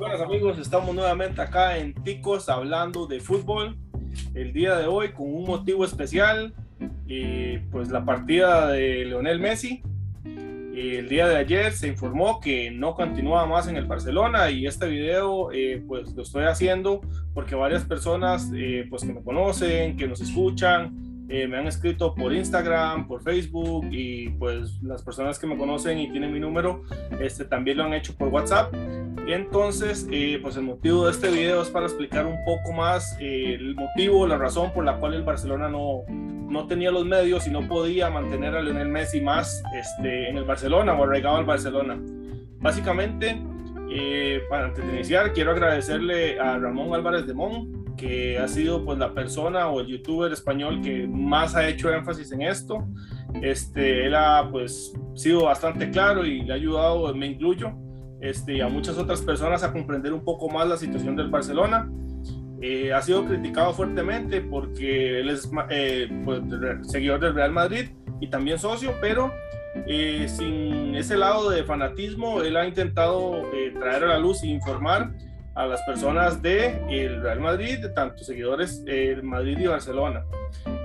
buenas 0.00 0.22
amigos, 0.22 0.58
estamos 0.58 0.94
nuevamente 0.94 1.42
acá 1.42 1.76
en 1.76 1.92
Ticos 1.92 2.48
hablando 2.48 3.06
de 3.06 3.20
fútbol. 3.20 3.76
El 4.32 4.54
día 4.54 4.74
de 4.76 4.86
hoy 4.86 5.12
con 5.12 5.26
un 5.26 5.44
motivo 5.44 5.84
especial, 5.84 6.54
pues 7.70 7.90
la 7.90 8.02
partida 8.06 8.68
de 8.68 9.04
Leonel 9.04 9.38
Messi. 9.40 9.82
El 10.24 11.10
día 11.10 11.28
de 11.28 11.36
ayer 11.36 11.72
se 11.72 11.86
informó 11.86 12.40
que 12.40 12.70
no 12.70 12.94
continúa 12.94 13.44
más 13.44 13.68
en 13.68 13.76
el 13.76 13.84
Barcelona 13.84 14.50
y 14.50 14.66
este 14.66 14.88
video 14.88 15.52
eh, 15.52 15.84
pues 15.86 16.14
lo 16.14 16.22
estoy 16.22 16.44
haciendo 16.44 17.02
porque 17.34 17.54
varias 17.54 17.84
personas 17.84 18.50
eh, 18.54 18.86
pues 18.88 19.02
que 19.02 19.12
me 19.12 19.22
conocen, 19.22 19.98
que 19.98 20.08
nos 20.08 20.22
escuchan, 20.22 21.26
eh, 21.28 21.46
me 21.46 21.58
han 21.58 21.66
escrito 21.66 22.14
por 22.14 22.32
Instagram, 22.32 23.06
por 23.06 23.22
Facebook 23.22 23.86
y 23.90 24.30
pues 24.30 24.82
las 24.82 25.02
personas 25.02 25.38
que 25.38 25.46
me 25.46 25.58
conocen 25.58 25.98
y 25.98 26.10
tienen 26.10 26.32
mi 26.32 26.40
número 26.40 26.84
este, 27.20 27.44
también 27.44 27.76
lo 27.76 27.84
han 27.84 27.92
hecho 27.92 28.16
por 28.16 28.28
WhatsApp. 28.28 28.72
Entonces, 29.32 30.08
eh, 30.10 30.40
pues 30.42 30.56
el 30.56 30.64
motivo 30.64 31.04
de 31.04 31.12
este 31.12 31.30
video 31.30 31.62
es 31.62 31.68
para 31.68 31.86
explicar 31.86 32.26
un 32.26 32.44
poco 32.44 32.72
más 32.72 33.16
eh, 33.20 33.54
el 33.54 33.76
motivo, 33.76 34.26
la 34.26 34.36
razón 34.36 34.72
por 34.72 34.84
la 34.84 34.96
cual 34.96 35.14
el 35.14 35.22
Barcelona 35.22 35.68
no, 35.68 36.02
no 36.08 36.66
tenía 36.66 36.90
los 36.90 37.06
medios 37.06 37.46
y 37.46 37.50
no 37.50 37.68
podía 37.68 38.10
mantener 38.10 38.56
a 38.56 38.62
Lionel 38.62 38.88
Messi 38.88 39.20
más 39.20 39.62
este, 39.78 40.28
en 40.28 40.36
el 40.36 40.42
Barcelona 40.42 40.94
o 40.94 41.04
arraigado 41.04 41.36
al 41.36 41.44
Barcelona. 41.44 42.00
Básicamente, 42.58 43.40
para 44.48 44.66
antes 44.66 44.84
de 44.84 44.94
iniciar, 44.94 45.32
quiero 45.32 45.52
agradecerle 45.52 46.40
a 46.40 46.58
Ramón 46.58 46.92
Álvarez 46.92 47.24
de 47.24 47.34
Mon 47.34 47.94
que 47.96 48.36
ha 48.36 48.48
sido 48.48 48.84
pues 48.84 48.98
la 48.98 49.14
persona 49.14 49.68
o 49.68 49.80
el 49.80 49.86
youtuber 49.86 50.32
español 50.32 50.80
que 50.82 51.06
más 51.06 51.54
ha 51.54 51.68
hecho 51.68 51.92
énfasis 51.92 52.32
en 52.32 52.42
esto. 52.42 52.84
Este, 53.42 54.06
él 54.06 54.14
ha 54.16 54.48
pues 54.50 54.92
sido 55.14 55.44
bastante 55.44 55.88
claro 55.90 56.26
y 56.26 56.42
le 56.42 56.52
ha 56.52 56.56
ayudado, 56.56 57.14
me 57.14 57.26
incluyo, 57.26 57.72
este, 58.20 58.62
a 58.62 58.68
muchas 58.68 58.98
otras 58.98 59.22
personas 59.22 59.62
a 59.62 59.72
comprender 59.72 60.12
un 60.12 60.24
poco 60.24 60.48
más 60.48 60.68
la 60.68 60.76
situación 60.76 61.16
del 61.16 61.30
Barcelona. 61.30 61.90
Eh, 62.62 62.92
ha 62.92 63.00
sido 63.00 63.24
criticado 63.24 63.72
fuertemente 63.72 64.42
porque 64.42 65.20
él 65.20 65.30
es 65.30 65.50
eh, 65.70 66.08
pues, 66.24 66.42
seguidor 66.82 67.20
del 67.20 67.34
Real 67.34 67.52
Madrid 67.52 67.90
y 68.20 68.28
también 68.28 68.58
socio, 68.58 68.94
pero 69.00 69.32
eh, 69.86 70.26
sin 70.28 70.94
ese 70.94 71.16
lado 71.16 71.48
de 71.48 71.64
fanatismo, 71.64 72.42
él 72.42 72.56
ha 72.56 72.66
intentado 72.66 73.42
traer 73.78 74.04
a 74.04 74.08
la 74.08 74.18
luz 74.18 74.42
e 74.42 74.48
informar 74.48 75.10
a 75.54 75.66
las 75.66 75.82
personas 75.82 76.40
de 76.42 76.80
el 76.88 77.22
Real 77.22 77.40
Madrid, 77.40 77.84
tanto 77.94 78.22
seguidores 78.24 78.82
el 78.86 79.22
Madrid 79.22 79.58
y 79.58 79.66
Barcelona. 79.66 80.24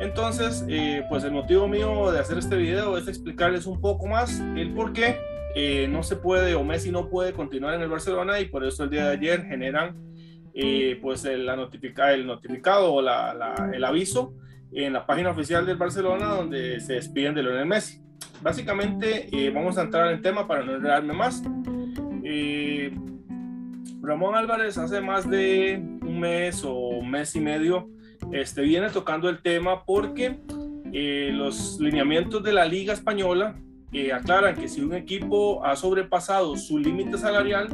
Entonces, 0.01 0.65
eh, 0.67 1.03
pues 1.09 1.23
el 1.23 1.31
motivo 1.31 1.67
mío 1.67 2.11
de 2.11 2.19
hacer 2.19 2.37
este 2.37 2.55
video 2.55 2.97
es 2.97 3.07
explicarles 3.07 3.65
un 3.65 3.79
poco 3.79 4.07
más 4.07 4.41
el 4.55 4.73
por 4.73 4.93
qué 4.93 5.17
eh, 5.55 5.87
no 5.87 6.03
se 6.03 6.17
puede 6.17 6.53
o 6.55 6.63
Messi 6.63 6.91
no 6.91 7.09
puede 7.09 7.33
continuar 7.33 7.73
en 7.73 7.81
el 7.81 7.89
Barcelona 7.89 8.39
y 8.39 8.45
por 8.45 8.63
eso 8.63 8.83
el 8.83 8.89
día 8.89 9.07
de 9.07 9.13
ayer 9.13 9.45
generan 9.45 9.95
eh, 10.53 10.99
pues 11.01 11.25
el, 11.25 11.45
la 11.45 11.55
notifica, 11.55 12.13
el 12.13 12.27
notificado 12.27 12.93
o 12.93 12.99
el 13.01 13.83
aviso 13.83 14.35
en 14.71 14.93
la 14.93 15.05
página 15.05 15.31
oficial 15.31 15.65
del 15.65 15.77
Barcelona 15.77 16.27
donde 16.27 16.79
se 16.79 16.93
despiden 16.93 17.33
de 17.33 17.43
Lionel 17.43 17.65
Messi. 17.65 18.01
Básicamente 18.41 19.29
vamos 19.53 19.77
a 19.77 19.83
entrar 19.83 20.11
en 20.11 20.21
tema 20.21 20.47
para 20.47 20.63
no 20.63 20.75
enredarme 20.75 21.13
más. 21.13 21.41
Ramón 24.01 24.35
Álvarez 24.35 24.77
hace 24.77 25.01
más 25.01 25.29
de 25.29 25.81
un 26.01 26.19
mes 26.19 26.63
o 26.65 27.01
mes 27.01 27.35
y 27.35 27.39
medio 27.39 27.89
este, 28.31 28.61
viene 28.61 28.89
tocando 28.89 29.29
el 29.29 29.41
tema 29.41 29.83
porque 29.85 30.39
eh, 30.93 31.31
los 31.33 31.79
lineamientos 31.79 32.43
de 32.43 32.53
la 32.53 32.65
Liga 32.65 32.93
Española 32.93 33.59
eh, 33.95 34.11
aclaran 34.11 34.55
que 34.55 34.67
si 34.67 34.81
un 34.81 34.93
equipo 34.93 35.63
ha 35.63 35.75
sobrepasado 35.77 36.57
su 36.57 36.77
límite 36.77 37.17
salarial, 37.17 37.69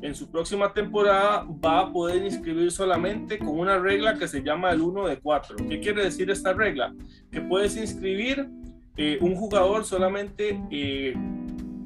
en 0.00 0.14
su 0.14 0.30
próxima 0.30 0.72
temporada 0.72 1.44
va 1.64 1.80
a 1.80 1.92
poder 1.92 2.24
inscribir 2.24 2.70
solamente 2.70 3.40
con 3.40 3.58
una 3.58 3.76
regla 3.76 4.14
que 4.14 4.28
se 4.28 4.44
llama 4.44 4.70
el 4.70 4.80
1 4.80 5.08
de 5.08 5.18
4. 5.18 5.56
¿Qué 5.68 5.80
quiere 5.80 6.04
decir 6.04 6.30
esta 6.30 6.52
regla? 6.52 6.94
Que 7.32 7.40
puedes 7.40 7.76
inscribir 7.76 8.48
eh, 8.96 9.18
un 9.20 9.34
jugador 9.34 9.84
solamente 9.84 10.60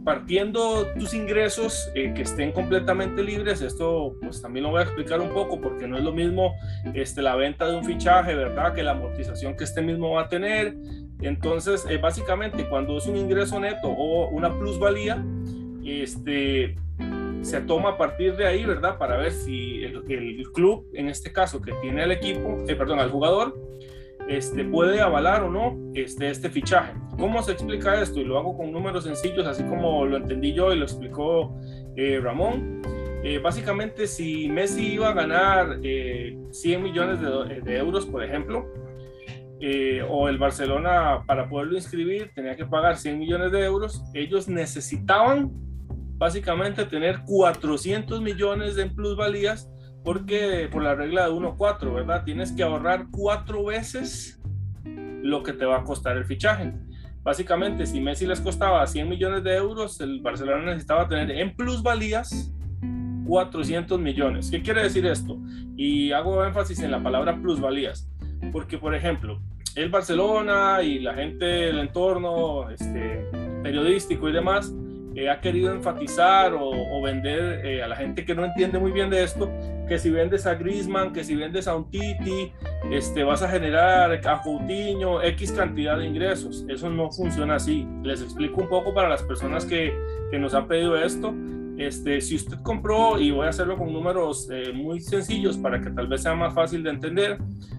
partiendo 0.05 0.87
tus 0.99 1.15
ingresos 1.15 1.91
eh, 1.95 2.13
que 2.15 2.23
estén 2.23 2.53
completamente 2.53 3.23
libres, 3.23 3.61
esto 3.63 4.17
pues 4.21 4.43
también 4.43 4.65
lo 4.65 4.71
voy 4.71 4.81
a 4.81 4.85
explicar 4.85 5.21
un 5.21 5.31
poco 5.31 5.61
porque 5.61 5.87
no 5.87 5.97
es 5.97 6.05
lo 6.05 6.13
mismo 6.13 6.55
este, 6.95 7.23
la 7.23 7.37
venta 7.37 7.67
de 7.69 7.77
un 7.77 7.85
fichaje, 7.85 8.35
¿verdad? 8.35 8.75
Que 8.75 8.83
la 8.83 8.93
amortización 8.93 9.57
que 9.57 9.65
este 9.65 9.83
mismo 9.83 10.13
va 10.13 10.23
a 10.23 10.29
tener. 10.29 10.75
Entonces, 11.21 11.87
eh, 11.89 11.99
básicamente 11.99 12.69
cuando 12.69 12.99
es 12.99 13.07
un 13.07 13.17
ingreso 13.17 13.61
neto 13.61 13.89
o 13.89 14.29
una 14.29 14.53
plusvalía, 14.59 15.25
este, 15.85 16.77
se 17.43 17.61
toma 17.61 17.91
a 17.91 17.99
partir 17.99 18.37
de 18.37 18.47
ahí, 18.47 18.65
¿verdad? 18.65 18.99
Para 18.99 19.17
ver 19.17 19.33
si 19.33 19.83
el, 19.85 20.03
club, 20.53 20.87
en 20.95 21.09
este 21.09 21.33
caso 21.33 21.61
que 21.61 21.73
tiene 21.81 22.05
el 22.05 22.13
equipo, 22.13 22.65
eh, 22.69 22.75
perdón, 22.75 23.01
al 23.01 23.11
jugador, 23.11 23.57
este, 24.29 24.65
puede 24.65 25.01
avalar 25.01 25.43
o 25.43 25.51
no 25.51 25.79
este, 25.95 26.31
este 26.31 26.51
fichaje. 26.51 26.95
¿Cómo 27.19 27.43
se 27.43 27.53
explica 27.53 28.01
esto? 28.01 28.21
Y 28.21 28.25
lo 28.25 28.39
hago 28.39 28.57
con 28.57 28.73
números 28.73 29.05
sencillos, 29.05 29.47
así 29.47 29.63
como 29.65 30.07
lo 30.07 30.17
entendí 30.17 30.53
yo 30.55 30.73
y 30.73 30.79
lo 30.79 30.85
explicó 30.85 31.55
eh, 31.97 32.19
Ramón. 32.23 32.81
Eh, 33.25 33.39
básicamente, 33.39 34.07
si 34.07 34.49
Messi 34.49 34.95
iba 34.95 35.11
a 35.11 35.13
ganar 35.13 35.79
100 35.81 35.85
eh, 35.85 36.79
millones 36.79 37.21
de, 37.65 37.77
euros, 37.77 38.07
por 38.07 38.25
ejemplo, 38.25 38.67
o 40.09 40.29
el 40.29 40.39
Barcelona 40.39 41.23
para 41.25 41.49
poderlo 41.49 41.77
inscribir 41.77 42.33
tenía 42.35 42.57
que 42.57 42.67
pagar 42.67 42.97
100 42.97 43.17
millones 43.17 43.53
de 43.53 43.63
euros, 43.65 44.03
ellos 44.13 44.49
necesitaban 44.49 45.53
básicamente 46.17 46.85
tener 46.85 47.21
400 47.25 48.21
millones 48.21 48.75
de 48.75 48.87
plusvalías 48.87 49.71
porque 50.05 50.69
por 50.71 50.83
la 50.83 50.95
regla 50.95 51.27
de 51.27 51.33
1-4, 51.33 51.95
¿verdad? 51.95 52.25
Tienes 52.25 52.53
que 52.53 52.63
ahorrar 52.63 53.07
cuatro 53.11 53.65
veces 53.65 54.41
lo 54.85 55.43
que 55.43 55.53
te 55.53 55.65
va 55.65 55.79
a 55.79 55.85
costar 55.85 56.17
el 56.17 56.25
fichaje. 56.25 56.73
Básicamente, 57.23 57.87
si 57.87 58.01
Messi 58.01 58.27
les 58.27 58.41
costaba 58.41 58.85
100 58.87 59.09
millones 59.09 59.45
de 59.45 59.55
euros, 59.55 60.01
el 60.01 60.21
Barcelona 60.21 60.65
necesitaba 60.65 61.09
tener 61.09 61.31
en 61.31 61.55
plusvalías 61.55 62.53
400 63.27 64.01
millones. 64.01 64.51
¿Qué 64.51 64.61
quiere 64.61 64.83
decir 64.83 65.07
esto? 65.07 65.39
Y 65.77 66.11
hago 66.11 66.45
énfasis 66.45 66.81
en 66.81 66.91
la 66.91 67.03
palabra 67.03 67.41
plusvalías, 67.41 68.11
porque 68.51 68.77
por 68.77 68.95
ejemplo, 68.95 69.41
el 69.77 69.89
Barcelona 69.89 70.83
y 70.83 70.99
la 70.99 71.15
gente 71.15 71.45
del 71.45 71.79
entorno 71.79 72.69
este, 72.71 73.25
periodístico 73.63 74.29
y 74.29 74.33
demás 74.33 74.75
eh, 75.15 75.29
ha 75.29 75.41
querido 75.41 75.73
enfatizar 75.73 76.55
o, 76.55 77.03
vender 77.03 77.67
eh, 77.67 77.83
a 77.83 77.89
la 77.89 77.97
gente 77.97 78.25
que 78.25 78.35
no 78.35 78.45
entiende 78.45 78.79
muy 78.79 78.93
bien 78.93 79.11
de 79.11 79.23
esto, 79.25 79.51
que 79.89 79.99
si 79.99 80.11
vendes 80.11 80.47
a 80.47 80.55
Grisman, 80.55 81.13
que 81.13 81.25
si 81.25 81.35
vendes 81.35 81.67
a 81.69 81.77
un 81.77 81.91
Titi, 81.91 82.53
este, 82.91 83.25
vas 83.25 83.43
a 83.43 83.49
generar 83.49 84.13
a 84.13 84.43
Coutinho 84.43 85.23
X 85.23 85.53
cantidad 85.53 85.99
de 85.99 86.07
ingresos. 86.07 86.65
Eso 86.69 86.89
no 86.89 87.11
funciona 87.11 87.57
así. 87.57 87.87
Les 88.03 88.23
explico 88.23 88.61
un 88.61 88.69
poco 88.69 88.95
para 88.95 89.09
las 89.09 89.23
personas 89.23 89.67
que, 89.67 89.93
que 90.31 90.39
nos 90.39 90.55
han 90.55 90.69
pedido 90.69 90.97
esto. 90.97 91.35
Este, 91.79 92.21
si 92.21 92.37
usted 92.37 92.59
compró, 92.63 93.19
y 93.19 93.31
voy 93.31 93.47
a 93.47 93.51
hacerlo 93.51 93.77
con 93.77 93.93
números 93.93 94.49
eh, 94.53 94.73
muy 94.73 95.01
sencillos 95.01 95.57
para 95.57 95.81
que 95.81 95.91
tal 95.91 96.07
vez 96.07 96.23
sea 96.23 96.35
más 96.35 96.55
fácil 96.55 96.83
de 96.83 96.91
entender, 96.91 97.39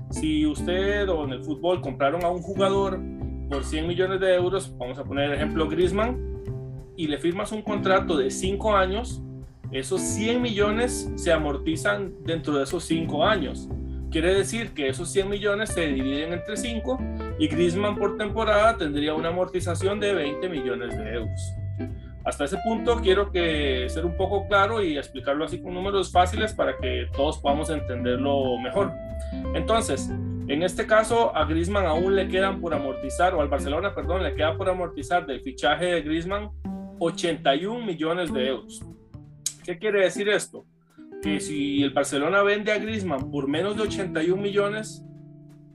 si 0.09 0.45
usted 0.45 1.07
o 1.09 1.23
en 1.25 1.31
el 1.31 1.43
fútbol 1.43 1.79
compraron 1.79 2.23
a 2.25 2.29
un 2.29 2.41
jugador 2.41 2.99
por 3.49 3.63
100 3.63 3.87
millones 3.87 4.19
de 4.19 4.35
euros, 4.35 4.75
vamos 4.77 4.97
a 4.97 5.03
poner 5.03 5.25
el 5.29 5.33
ejemplo 5.35 5.67
Grisman, 5.69 6.32
y 6.95 7.07
le 7.07 7.17
firmas 7.17 7.51
un 7.51 7.61
contrato 7.61 8.17
de 8.17 8.29
5 8.29 8.75
años, 8.75 9.21
esos 9.71 10.01
100 10.01 10.41
millones 10.41 11.11
se 11.15 11.31
amortizan 11.31 12.13
dentro 12.23 12.57
de 12.57 12.63
esos 12.63 12.83
5 12.85 13.25
años. 13.25 13.67
Quiere 14.11 14.35
decir 14.35 14.75
que 14.75 14.89
esos 14.89 15.11
100 15.11 15.27
millones 15.27 15.69
se 15.69 15.87
dividen 15.87 16.33
entre 16.33 16.55
5 16.55 16.99
y 17.39 17.47
Griezmann 17.47 17.95
por 17.95 18.15
temporada 18.15 18.77
tendría 18.77 19.15
una 19.15 19.29
amortización 19.29 19.99
de 19.99 20.13
20 20.13 20.49
millones 20.49 20.95
de 20.95 21.13
euros. 21.13 21.53
Hasta 22.23 22.45
ese 22.45 22.57
punto 22.63 22.97
quiero 23.01 23.31
que 23.31 23.87
ser 23.89 24.05
un 24.05 24.15
poco 24.15 24.47
claro 24.47 24.83
y 24.83 24.97
explicarlo 24.97 25.43
así 25.45 25.59
con 25.61 25.73
números 25.73 26.11
fáciles 26.11 26.53
para 26.53 26.77
que 26.77 27.07
todos 27.11 27.39
podamos 27.39 27.71
entenderlo 27.71 28.59
mejor. 28.59 28.91
Entonces, 29.55 30.09
en 30.47 30.61
este 30.61 30.85
caso 30.85 31.35
a 31.35 31.45
Griezmann 31.45 31.87
aún 31.87 32.15
le 32.15 32.27
quedan 32.27 32.61
por 32.61 32.75
amortizar 32.75 33.33
o 33.33 33.41
al 33.41 33.49
Barcelona, 33.49 33.95
perdón, 33.95 34.21
le 34.21 34.35
queda 34.35 34.55
por 34.55 34.69
amortizar 34.69 35.25
del 35.25 35.41
fichaje 35.41 35.85
de 35.85 36.01
Griezmann 36.03 36.51
81 37.03 37.85
millones 37.85 38.33
de 38.33 38.47
euros. 38.47 38.81
¿Qué 39.63 39.77
quiere 39.77 40.01
decir 40.01 40.29
esto? 40.29 40.65
Que 41.21 41.39
si 41.39 41.83
el 41.83 41.91
Barcelona 41.91 42.41
vende 42.43 42.71
a 42.71 42.77
Griezmann 42.77 43.31
por 43.31 43.47
menos 43.47 43.75
de 43.75 43.83
81 43.83 44.41
millones, 44.41 45.03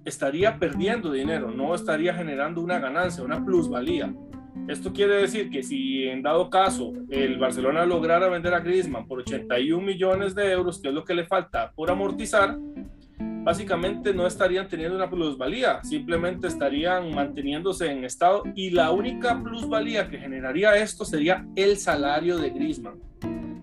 estaría 0.05 0.59
perdiendo 0.59 1.13
dinero, 1.13 1.51
no 1.51 1.75
estaría 1.75 2.15
generando 2.15 2.61
una 2.61 2.79
ganancia, 2.79 3.23
una 3.23 3.45
plusvalía. 3.45 4.15
Esto 4.67 4.93
quiere 4.93 5.15
decir 5.17 5.51
que 5.51 5.63
si 5.63 6.05
en 6.05 6.23
dado 6.23 6.51
caso 6.51 6.93
el 7.11 7.39
Barcelona 7.39 7.87
lograra 7.87 8.29
vender 8.29 8.55
a 8.55 8.61
Griezmann 8.61 9.07
por 9.07 9.21
81 9.21 9.83
millones 9.85 10.35
de 10.35 10.51
euros, 10.53 10.81
que 10.81 10.89
es 10.89 10.95
lo 10.95 11.05
que 11.05 11.15
le 11.15 11.27
falta 11.27 11.73
por 11.73 11.91
amortizar, 11.91 12.59
básicamente 13.49 14.12
no 14.12 14.27
estarían 14.27 14.69
teniendo 14.69 14.95
una 14.95 15.09
plusvalía, 15.09 15.83
simplemente 15.83 16.49
estarían 16.49 17.15
manteniéndose 17.15 17.91
en 17.91 18.05
estado 18.05 18.43
y 18.55 18.69
la 18.69 18.91
única 18.91 19.43
plusvalía 19.43 20.06
que 20.06 20.19
generaría 20.19 20.77
esto 20.77 21.03
sería 21.06 21.47
el 21.56 21.79
salario 21.79 22.37
de 22.37 22.50
Griezmann. 22.50 23.00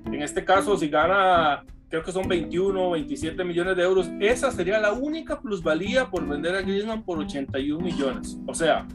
En 0.07 0.23
este 0.23 0.43
caso, 0.43 0.75
si 0.75 0.89
gana, 0.89 1.63
creo 1.87 2.01
que 2.01 2.11
son 2.11 2.27
21, 2.27 2.89
27 2.89 3.43
millones 3.43 3.77
de 3.77 3.83
euros, 3.83 4.09
esa 4.19 4.49
sería 4.49 4.79
la 4.79 4.91
única 4.91 5.39
plusvalía 5.39 6.09
por 6.09 6.27
vender 6.27 6.55
a 6.55 6.63
Griezmann 6.63 7.03
por 7.03 7.19
81 7.19 7.79
millones. 7.79 8.39
O 8.47 8.55
sea, 8.55 8.87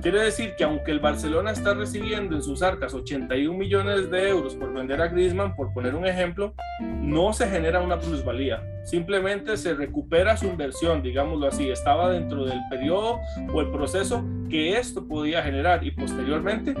Quiere 0.00 0.20
decir 0.20 0.54
que 0.56 0.64
aunque 0.64 0.90
el 0.90 1.00
Barcelona 1.00 1.50
está 1.50 1.74
recibiendo 1.74 2.34
en 2.34 2.42
sus 2.42 2.62
arcas 2.62 2.94
81 2.94 3.56
millones 3.56 4.10
de 4.10 4.28
euros 4.30 4.54
por 4.54 4.72
vender 4.72 5.02
a 5.02 5.08
Griezmann, 5.08 5.54
por 5.54 5.72
poner 5.74 5.94
un 5.94 6.06
ejemplo, 6.06 6.54
no 6.80 7.32
se 7.32 7.46
genera 7.48 7.80
una 7.80 7.98
plusvalía. 7.98 8.62
Simplemente 8.84 9.56
se 9.56 9.74
recupera 9.74 10.36
su 10.36 10.46
inversión, 10.46 11.02
digámoslo 11.02 11.46
así. 11.46 11.70
Estaba 11.70 12.10
dentro 12.10 12.44
del 12.44 12.60
periodo 12.70 13.20
o 13.52 13.60
el 13.60 13.70
proceso 13.70 14.24
que 14.48 14.78
esto 14.78 15.06
podía 15.06 15.42
generar 15.42 15.84
y 15.84 15.90
posteriormente 15.90 16.74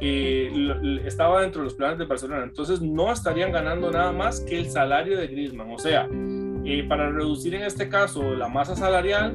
eh, 0.00 1.00
estaba 1.04 1.42
dentro 1.42 1.62
de 1.62 1.66
los 1.66 1.74
planes 1.74 1.98
de 1.98 2.04
Barcelona. 2.04 2.44
Entonces 2.44 2.80
no 2.80 3.12
estarían 3.12 3.50
ganando 3.50 3.90
nada 3.90 4.12
más 4.12 4.40
que 4.40 4.58
el 4.58 4.70
salario 4.70 5.16
de 5.16 5.26
Griezmann. 5.26 5.70
O 5.70 5.78
sea, 5.78 6.08
eh, 6.64 6.84
para 6.88 7.10
reducir 7.10 7.54
en 7.54 7.62
este 7.62 7.88
caso 7.88 8.34
la 8.34 8.48
masa 8.48 8.76
salarial 8.76 9.34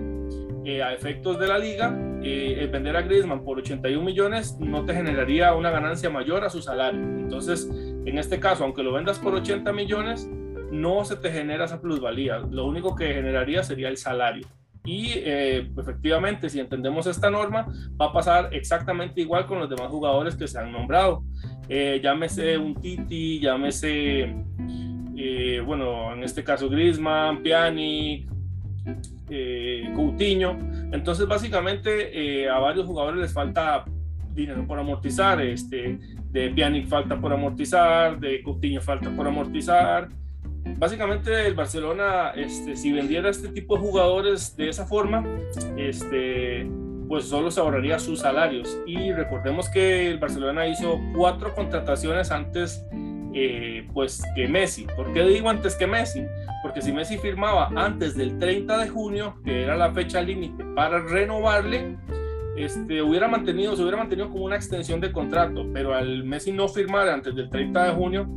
eh, 0.66 0.84
a 0.84 0.94
efectos 0.94 1.40
de 1.40 1.48
la 1.48 1.58
liga, 1.58 1.96
eh, 2.24 2.68
vender 2.72 2.98
a 2.98 3.02
Griezmann 3.02 3.44
por 3.44 3.60
81 3.60 4.04
millones 4.04 4.58
no 4.60 4.86
te 4.86 4.94
generaría 4.94 5.54
una 5.54 5.72
ganancia 5.72 6.10
mayor 6.10 6.44
a 6.44 6.50
su 6.50 6.62
salario. 6.62 7.02
Entonces, 7.02 7.70
en 7.72 8.18
este 8.18 8.40
caso, 8.40 8.64
aunque 8.64 8.84
lo 8.84 8.94
vendas 8.94 9.20
por 9.20 9.34
80 9.34 9.72
millones, 9.74 10.30
no 10.72 11.06
se 11.06 11.16
te 11.16 11.32
genera 11.32 11.66
esa 11.66 11.80
plusvalía. 11.80 12.40
Lo 12.40 12.66
único 12.66 12.96
que 12.96 13.14
generaría 13.14 13.64
sería 13.64 13.90
el 13.90 13.98
salario. 13.98 14.48
Y 14.84 15.12
eh, 15.16 15.70
efectivamente, 15.78 16.50
si 16.50 16.60
entendemos 16.60 17.08
esta 17.08 17.30
norma, 17.30 17.68
va 18.00 18.08
a 18.08 18.14
pasar 18.14 18.50
exactamente 18.54 19.22
igual 19.22 19.46
con 19.46 19.60
los 19.60 19.70
demás 19.70 19.90
jugadores 19.90 20.36
que 20.36 20.48
se 20.48 20.60
han 20.60 20.72
nombrado. 20.72 21.24
Eh, 21.70 22.00
llámese 22.02 22.58
un 22.58 22.76
Titi, 22.76 23.40
llámese, 23.40 24.34
bueno, 25.66 26.14
en 26.14 26.24
este 26.24 26.44
caso 26.44 26.70
Griezmann, 26.70 27.44
Pjanic, 27.44 28.30
eh, 29.30 29.92
Coutinho. 29.96 30.58
Entonces, 30.92 31.28
básicamente, 31.28 32.44
eh, 32.44 32.50
a 32.50 32.60
varios 32.60 32.86
jugadores 32.86 33.22
les 33.22 33.34
falta 33.34 33.86
dinero 34.34 34.66
por 34.66 34.80
amortizar. 34.80 35.42
Este, 35.42 36.00
de 36.32 36.50
Pjanic 36.52 36.88
falta 36.88 37.20
por 37.20 37.34
amortizar, 37.34 38.20
de 38.20 38.42
Coutinho 38.44 38.82
falta 38.82 39.10
por 39.10 39.28
amortizar. 39.28 40.10
Básicamente, 40.78 41.48
el 41.48 41.54
Barcelona, 41.54 42.32
este, 42.36 42.76
si 42.76 42.92
vendiera 42.92 43.30
este 43.30 43.50
tipo 43.50 43.76
de 43.76 43.82
jugadores 43.82 44.56
de 44.56 44.70
esa 44.70 44.86
forma, 44.86 45.26
este, 45.78 46.70
pues 47.08 47.26
solo 47.26 47.52
se 47.52 47.60
ahorraría 47.60 48.00
sus 48.00 48.20
salarios. 48.20 48.78
Y 48.86 49.12
recordemos 49.14 49.70
que 49.70 50.10
el 50.10 50.20
Barcelona 50.20 50.68
hizo 50.68 51.00
cuatro 51.16 51.56
contrataciones 51.56 52.32
antes 52.32 52.86
eh, 53.34 53.88
pues 53.94 54.24
que 54.36 54.48
Messi. 54.48 54.88
¿Por 54.96 55.14
qué 55.14 55.24
digo 55.24 55.50
antes 55.50 55.76
que 55.76 55.88
Messi? 55.88 56.26
Porque 56.62 56.82
si 56.82 56.92
Messi 56.92 57.18
firmaba 57.18 57.70
antes 57.76 58.16
del 58.16 58.38
30 58.38 58.78
de 58.78 58.90
junio, 58.90 59.36
que 59.44 59.64
era 59.64 59.76
la 59.76 59.92
fecha 59.92 60.22
límite 60.22 60.64
para 60.76 61.00
renovarle, 61.00 61.98
este, 62.58 63.02
hubiera 63.02 63.28
mantenido, 63.28 63.76
se 63.76 63.82
hubiera 63.84 63.98
mantenido 63.98 64.30
como 64.30 64.46
una 64.46 64.56
extensión 64.56 65.00
de 65.00 65.12
contrato, 65.12 65.68
pero 65.74 65.94
al 65.94 66.24
Messi 66.24 66.52
no 66.52 66.68
firmar 66.68 67.08
antes 67.08 67.36
del 67.36 67.50
30 67.50 67.86
de 67.86 67.92
junio, 67.94 68.28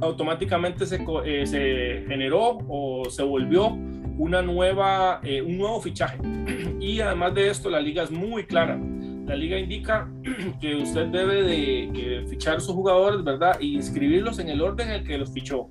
automáticamente 0.00 0.86
se, 0.86 1.04
eh, 1.24 1.46
se 1.46 2.04
generó 2.08 2.58
o 2.68 3.04
se 3.08 3.22
volvió 3.22 3.76
una 4.18 4.42
nueva, 4.42 5.20
eh, 5.22 5.40
un 5.40 5.58
nuevo 5.58 5.80
fichaje. 5.80 6.18
Y 6.80 7.00
además 7.00 7.34
de 7.34 7.48
esto, 7.48 7.68
la 7.70 7.80
liga 7.80 8.04
es 8.04 8.10
muy 8.10 8.44
clara 8.44 8.78
la 9.28 9.36
liga 9.36 9.58
indica 9.58 10.10
que 10.60 10.76
usted 10.76 11.06
debe 11.06 11.42
de 11.42 12.24
fichar 12.28 12.60
sus 12.60 12.74
jugadores, 12.74 13.22
¿verdad? 13.22 13.58
Y 13.60 13.76
inscribirlos 13.76 14.38
en 14.38 14.48
el 14.48 14.62
orden 14.62 14.88
en 14.88 14.94
el 14.94 15.04
que 15.04 15.18
los 15.18 15.32
fichó. 15.32 15.68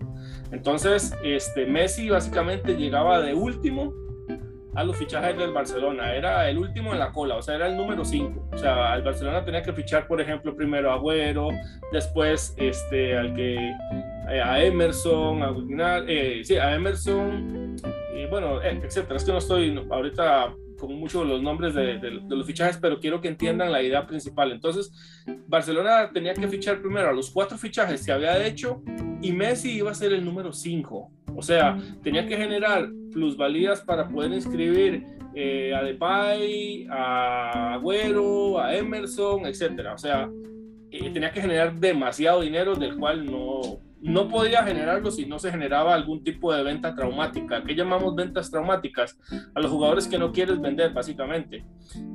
Entonces, 0.52 1.14
este, 1.24 1.66
Messi 1.66 2.10
básicamente 2.10 2.76
llegaba 2.76 3.22
de 3.22 3.34
último 3.34 3.94
a 4.76 4.84
los 4.84 4.96
fichajes 4.96 5.36
del 5.38 5.52
Barcelona. 5.52 6.14
Era 6.14 6.48
el 6.50 6.60
último 6.60 6.94
en 6.94 7.00
la 7.00 7.12
cola, 7.12 7.36
o 7.36 7.42
sea, 7.42 7.56
era 7.56 7.68
el 7.68 7.76
número 7.76 8.06
5. 8.06 8.50
O 8.54 8.58
sea, 8.58 8.96
el 8.96 9.02
Barcelona 9.02 9.44
tenía 9.44 9.64
que 9.64 9.74
fichar, 9.74 10.08
por 10.08 10.22
ejemplo, 10.22 10.56
primero 10.56 10.92
a 10.92 10.94
Agüero, 10.94 11.50
después 11.92 12.54
este, 12.58 13.18
al 13.18 13.34
que, 13.34 13.56
eh, 13.56 14.42
a 14.42 14.64
Emerson, 14.64 15.42
a, 15.42 16.04
eh, 16.08 16.42
sí, 16.44 16.58
a 16.58 16.76
Emerson, 16.76 17.76
y 18.16 18.28
bueno, 18.28 18.62
eh, 18.62 18.80
etcétera. 18.84 19.18
Es 19.18 19.26
que 19.26 19.32
no 19.32 19.40
estoy 19.40 19.84
ahorita 19.90 20.54
con 20.78 20.94
mucho 20.96 21.24
los 21.24 21.42
nombres 21.42 21.74
de, 21.74 22.00
los 22.28 22.46
fichajes, 22.46 22.78
pero 22.78 23.00
quiero 23.00 23.20
que 23.22 23.28
entiendan 23.28 23.72
la 23.72 23.82
idea 23.82 24.06
principal. 24.06 24.52
Entonces, 24.52 24.92
Barcelona 25.48 26.10
tenía 26.14 26.34
que 26.34 26.48
fichar 26.48 26.82
primero 26.82 27.10
a 27.10 27.14
los 27.14 27.30
cuatro 27.32 27.58
fichajes 27.58 28.06
que 28.06 28.12
había 28.12 28.46
hecho 28.46 28.82
y 29.22 29.32
Messi 29.32 29.72
iba 29.72 29.92
a 29.92 29.96
ser 29.96 30.14
el 30.14 30.24
número 30.24 30.54
cinco. 30.54 31.12
O 31.36 31.42
sea, 31.42 31.78
tenía 32.04 32.26
que 32.26 32.38
generar 32.38 32.90
plusvalías 33.12 33.82
para 33.82 34.08
poder 34.08 34.32
inscribir 34.34 35.06
eh, 35.36 35.74
a 35.74 35.84
Depay, 35.84 36.88
a 36.90 37.74
Agüero, 37.74 38.60
a 38.60 38.76
Emerson, 38.76 39.46
etcétera. 39.46 39.94
O 39.94 39.98
sea, 39.98 40.30
eh, 40.92 41.10
tenía 41.12 41.32
que 41.32 41.42
generar 41.42 41.76
demasiado 41.76 42.42
dinero 42.42 42.76
del 42.76 42.98
cual 42.98 43.26
no, 43.26 43.80
no 44.02 44.28
podía 44.28 44.64
generarlo 44.64 45.10
si 45.10 45.26
no 45.26 45.40
se 45.40 45.52
generaba 45.52 45.94
algún 45.94 46.24
tipo 46.24 46.54
de 46.54 46.64
venta 46.64 46.94
traumática. 46.96 47.64
¿Qué 47.64 47.76
llamamos 47.76 48.16
ventas 48.16 48.52
traumáticas? 48.52 49.18
A 49.56 49.60
los 49.60 49.72
jugadores 49.72 50.08
que 50.08 50.18
no 50.18 50.32
quieres 50.32 50.62
vender, 50.62 50.94
básicamente. 50.94 51.66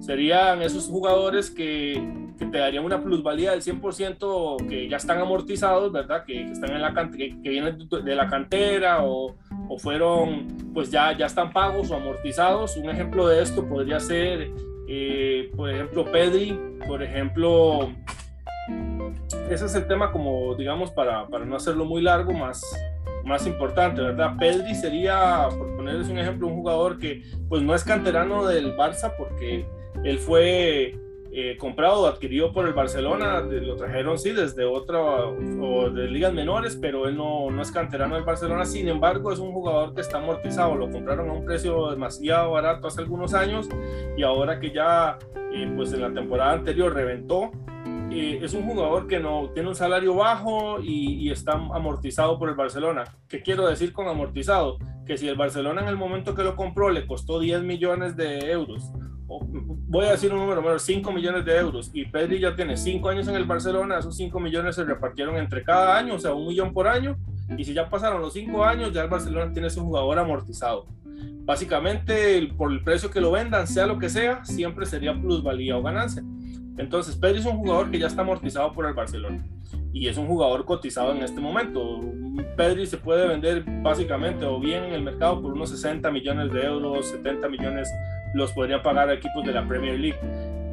Serían 0.00 0.62
esos 0.62 0.86
jugadores 0.86 1.50
que, 1.50 2.32
que 2.38 2.46
te 2.46 2.58
darían 2.58 2.84
una 2.84 3.02
plusvalía 3.02 3.50
del 3.52 3.62
100% 3.62 4.68
que 4.68 4.88
ya 4.88 4.96
están 4.96 5.18
amortizados, 5.18 5.90
¿verdad? 5.92 6.24
Que, 6.24 6.44
están 6.44 6.70
en 6.70 6.82
la 6.82 6.94
que, 7.10 7.40
que, 7.42 7.48
vienen 7.50 7.78
de 7.78 8.14
la 8.14 8.28
cantera 8.28 9.02
o, 9.04 9.36
o, 9.68 9.78
fueron, 9.78 10.46
pues 10.72 10.90
ya, 10.90 11.16
ya 11.16 11.26
están 11.26 11.52
pagos 11.52 11.90
o 11.90 11.96
amortizados. 11.96 12.76
Un 12.76 12.90
ejemplo 12.90 13.26
de 13.26 13.42
esto 13.42 13.66
podría 13.68 13.98
ser, 13.98 14.50
eh, 14.88 15.50
por 15.56 15.68
ejemplo, 15.70 16.04
Pedri, 16.04 16.58
por 16.86 17.02
ejemplo, 17.02 17.92
ese 19.50 19.66
es 19.66 19.74
el 19.74 19.86
tema 19.86 20.12
como, 20.12 20.54
digamos, 20.54 20.90
para, 20.90 21.26
para 21.26 21.44
no 21.44 21.56
hacerlo 21.56 21.84
muy 21.84 22.02
largo, 22.02 22.32
más, 22.32 22.62
más 23.24 23.46
importante, 23.46 24.00
¿verdad? 24.00 24.36
Pedri 24.38 24.74
sería, 24.74 25.48
por 25.50 25.76
ponerles 25.76 26.08
un 26.08 26.18
ejemplo, 26.18 26.48
un 26.48 26.54
jugador 26.54 26.98
que 26.98 27.22
pues 27.48 27.62
no 27.62 27.74
es 27.74 27.84
canterano 27.84 28.44
del 28.46 28.76
Barça 28.76 29.14
porque 29.16 29.66
él 30.04 30.18
fue 30.18 30.94
eh, 31.34 31.56
comprado 31.56 32.02
o 32.02 32.06
adquirido 32.06 32.52
por 32.52 32.66
el 32.66 32.74
Barcelona, 32.74 33.40
lo 33.40 33.76
trajeron 33.76 34.18
sí 34.18 34.32
desde 34.32 34.66
otra 34.66 35.00
o 35.00 35.88
de 35.88 36.08
ligas 36.08 36.32
menores, 36.34 36.76
pero 36.78 37.08
él 37.08 37.16
no, 37.16 37.50
no, 37.50 37.62
es 37.62 37.70
canterano 37.70 38.16
del 38.16 38.24
Barcelona, 38.24 38.66
sin 38.66 38.86
embargo 38.88 39.32
es 39.32 39.38
un 39.38 39.50
jugador 39.50 39.94
que 39.94 40.02
está 40.02 40.18
amortizado, 40.18 40.74
lo 40.74 40.90
compraron 40.90 41.30
a 41.30 41.32
un 41.32 41.46
precio 41.46 41.90
demasiado 41.90 42.50
barato 42.50 42.86
hace 42.86 43.00
algunos 43.00 43.32
años 43.32 43.66
y 44.14 44.22
ahora 44.22 44.60
que 44.60 44.72
ya 44.72 45.18
eh, 45.54 45.72
pues 45.74 45.94
en 45.94 46.02
la 46.02 46.12
temporada 46.12 46.52
anterior 46.52 46.92
reventó, 46.92 47.50
eh, 48.14 48.40
es 48.42 48.54
un 48.54 48.64
jugador 48.64 49.06
que 49.06 49.18
no 49.18 49.50
tiene 49.54 49.68
un 49.68 49.74
salario 49.74 50.14
bajo 50.14 50.80
y, 50.80 51.30
está 51.30 51.52
amortizado 51.52 52.38
por 52.38 52.48
el 52.48 52.54
Barcelona. 52.54 53.04
¿Qué 53.28 53.42
quiero 53.42 53.66
decir 53.66 53.92
con 53.92 54.08
amortizado? 54.08 54.78
Que 55.06 55.16
si 55.16 55.28
el 55.28 55.36
Barcelona 55.36 55.82
en 55.82 55.88
el 55.88 55.96
momento 55.96 56.34
que 56.34 56.42
lo 56.42 56.56
compró 56.56 56.90
le 56.90 57.06
costó 57.06 57.40
10 57.40 57.62
millones 57.62 58.16
de 58.16 58.50
euros, 58.50 58.92
voy 59.26 60.06
a 60.06 60.12
decir 60.12 60.32
un 60.32 60.40
número 60.40 60.60
menos, 60.60 60.82
5 60.82 61.10
millones 61.12 61.44
de 61.44 61.56
euros, 61.56 61.90
y 61.94 62.04
Pedri 62.04 62.38
ya 62.38 62.54
tiene 62.54 62.76
5 62.76 63.08
años 63.08 63.28
en 63.28 63.36
el 63.36 63.44
Barcelona, 63.44 63.98
esos 63.98 64.16
5 64.16 64.38
millones 64.40 64.76
se 64.76 64.84
repartieron 64.84 65.36
entre 65.36 65.62
cada 65.62 65.96
año, 65.96 66.14
o 66.14 66.18
sea, 66.18 66.34
un 66.34 66.46
millón 66.46 66.72
por 66.72 66.86
año, 66.86 67.16
y 67.56 67.64
si 67.64 67.72
ya 67.72 67.88
pasaron 67.88 68.20
los 68.20 68.32
5 68.32 68.64
años, 68.64 68.92
ya 68.92 69.02
el 69.02 69.10
Barcelona 69.10 69.52
tiene 69.52 69.68
ese 69.68 69.80
jugador 69.80 70.18
amortizado. 70.18 70.86
Básicamente, 71.44 72.52
por 72.56 72.70
el 72.72 72.82
precio 72.84 73.10
que 73.10 73.20
lo 73.20 73.32
vendan, 73.32 73.66
sea 73.66 73.86
lo 73.86 73.98
que 73.98 74.08
sea, 74.08 74.44
siempre 74.44 74.86
sería 74.86 75.14
plusvalía 75.14 75.76
o 75.76 75.82
ganancia. 75.82 76.22
Entonces, 76.78 77.16
Pedri 77.16 77.40
es 77.40 77.46
un 77.46 77.58
jugador 77.58 77.90
que 77.90 77.98
ya 77.98 78.06
está 78.06 78.22
amortizado 78.22 78.72
por 78.72 78.86
el 78.86 78.94
Barcelona 78.94 79.44
y 79.92 80.08
es 80.08 80.16
un 80.16 80.26
jugador 80.26 80.64
cotizado 80.64 81.12
en 81.12 81.22
este 81.22 81.40
momento. 81.40 82.00
Pedri 82.56 82.86
se 82.86 82.96
puede 82.96 83.26
vender 83.26 83.64
básicamente 83.82 84.44
o 84.46 84.58
bien 84.58 84.84
en 84.84 84.94
el 84.94 85.02
mercado 85.02 85.40
por 85.42 85.52
unos 85.52 85.70
60 85.70 86.10
millones 86.10 86.52
de 86.52 86.64
euros, 86.64 87.06
70 87.08 87.48
millones 87.48 87.92
los 88.34 88.52
podría 88.52 88.82
pagar 88.82 89.10
equipos 89.10 89.44
de 89.44 89.52
la 89.52 89.66
Premier 89.66 89.98
League. 89.98 90.18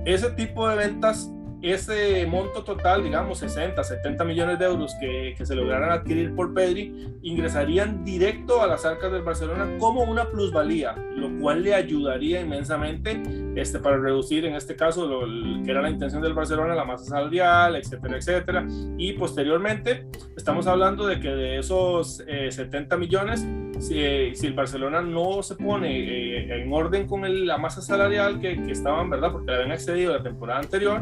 Ese 0.06 0.32
tipo 0.32 0.68
de 0.70 0.78
ventas 0.78 1.30
ese 1.62 2.26
monto 2.26 2.64
total, 2.64 3.04
digamos 3.04 3.40
60, 3.40 3.84
70 3.84 4.24
millones 4.24 4.60
de 4.60 4.66
euros 4.66 4.96
que, 5.00 5.34
que, 5.38 5.46
se 5.46 5.56
lograran 5.56 5.92
adquirir 5.92 6.34
por 6.34 6.54
Pedri, 6.54 7.18
ingresarían 7.22 8.06
directo 8.06 8.62
a 8.62 8.68
las 8.68 8.86
arcas 8.86 9.12
del 9.12 9.24
Barcelona 9.24 9.68
como 9.78 10.04
una 10.04 10.30
plusvalía, 10.30 10.96
lo 11.16 11.38
cual 11.40 11.64
le 11.64 11.76
ayudaría 11.76 12.40
inmensamente 12.40 13.22
este, 13.56 13.80
para 13.80 13.98
reducir, 13.98 14.46
en 14.46 14.56
este 14.56 14.76
caso, 14.76 15.08
lo, 15.08 15.64
que 15.64 15.72
era 15.72 15.82
la 15.82 15.90
intención 15.90 16.22
del 16.22 16.34
Barcelona, 16.34 16.76
la 16.76 16.86
masa 16.86 17.06
salarial, 17.06 17.76
etcétera, 17.76 18.18
etcétera. 18.18 18.68
Y 18.98 19.14
posteriormente, 19.14 20.08
estamos 20.36 20.68
hablando 20.68 21.08
de 21.08 21.20
que 21.20 21.30
de 21.30 21.60
esos 21.60 22.24
70 22.50 22.96
eh, 22.96 22.98
millones, 22.98 23.46
si, 23.80 24.36
si, 24.36 24.48
el 24.48 24.54
Barcelona 24.54 25.02
no 25.02 25.42
se 25.42 25.56
pone 25.56 26.00
eh, 26.00 26.62
en 26.62 26.72
orden 26.72 27.08
con 27.08 27.20
la 27.46 27.58
masa 27.58 27.82
salarial 27.82 28.40
que, 28.40 28.62
que 28.64 28.72
estaban, 28.72 29.10
¿verdad? 29.10 29.32
Porque 29.32 29.52
habían 29.52 29.72
excedido 29.72 30.14
la 30.14 30.24
temporada 30.24 30.60
anterior, 30.60 31.02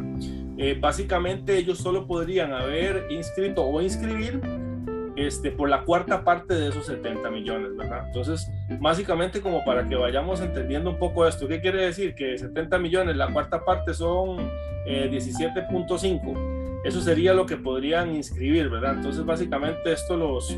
eh, 0.58 0.76
básicamente 0.80 1.58
ellos 1.58 1.78
solo 1.78 2.08
podrían 2.08 2.52
haber 2.52 3.06
inscrito 3.12 3.64
o 3.64 3.80
inscribir 3.80 4.42
este, 5.18 5.52
por 5.52 5.68
la 5.68 5.84
cuarta 5.84 6.24
parte 6.24 6.54
de 6.54 6.70
esos 6.70 6.86
70 6.86 7.30
millones, 7.32 7.76
¿verdad? 7.76 8.06
Entonces, 8.06 8.50
básicamente 8.80 9.42
como 9.42 9.66
para 9.66 9.88
que 9.88 9.96
vayamos 9.96 10.40
entendiendo 10.42 10.92
un 10.92 11.00
poco 11.00 11.28
esto, 11.28 11.48
¿qué 11.48 11.60
quiere 11.60 11.84
decir? 11.86 12.14
Que 12.14 12.38
70 12.38 12.78
millones, 12.78 13.18
la 13.18 13.28
cuarta 13.34 13.66
parte 13.66 13.96
son 13.96 14.38
17.5. 14.86 16.38
Eh, 16.38 16.82
Eso 16.86 17.02
sería 17.02 17.34
lo 17.34 17.48
que 17.48 17.58
podrían 17.58 18.16
inscribir, 18.16 18.70
¿verdad? 18.70 18.94
Entonces, 18.94 19.26
básicamente 19.26 19.92
esto 19.92 20.16
los, 20.16 20.56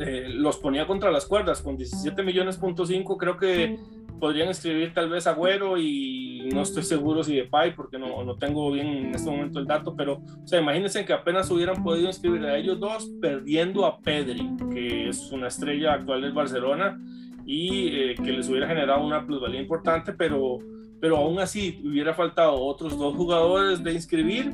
eh, 0.00 0.26
los 0.28 0.56
ponía 0.58 0.86
contra 0.86 1.12
las 1.12 1.24
cuerdas. 1.24 1.62
Con 1.62 1.76
17 1.76 2.24
millones, 2.24 2.56
punto 2.56 2.84
5, 2.84 3.16
creo 3.16 3.36
que 3.36 3.78
podrían 4.20 4.48
escribir 4.48 4.92
tal 4.94 5.08
vez 5.08 5.26
Agüero 5.26 5.78
y 5.78 6.48
no 6.52 6.62
estoy 6.62 6.82
seguro 6.82 7.22
si 7.22 7.36
de 7.36 7.44
Pai 7.44 7.74
porque 7.74 7.98
no, 7.98 8.24
no 8.24 8.36
tengo 8.36 8.70
bien 8.70 8.86
en 8.86 9.14
este 9.14 9.30
momento 9.30 9.58
el 9.58 9.66
dato, 9.66 9.94
pero 9.96 10.14
o 10.14 10.46
sea, 10.46 10.60
imagínense 10.60 11.04
que 11.04 11.12
apenas 11.12 11.50
hubieran 11.50 11.82
podido 11.82 12.08
inscribir 12.08 12.44
a 12.44 12.56
ellos 12.56 12.78
dos 12.78 13.10
perdiendo 13.20 13.86
a 13.86 13.98
Pedri, 13.98 14.50
que 14.72 15.08
es 15.08 15.30
una 15.32 15.48
estrella 15.48 15.94
actual 15.94 16.22
del 16.22 16.32
Barcelona 16.32 17.00
y 17.46 17.88
eh, 17.88 18.14
que 18.16 18.32
les 18.32 18.48
hubiera 18.48 18.66
generado 18.66 19.04
una 19.04 19.26
plusvalía 19.26 19.60
importante, 19.60 20.12
pero, 20.12 20.58
pero 21.00 21.16
aún 21.16 21.38
así 21.38 21.80
hubiera 21.84 22.14
faltado 22.14 22.54
otros 22.54 22.98
dos 22.98 23.14
jugadores 23.14 23.82
de 23.82 23.92
inscribir 23.92 24.52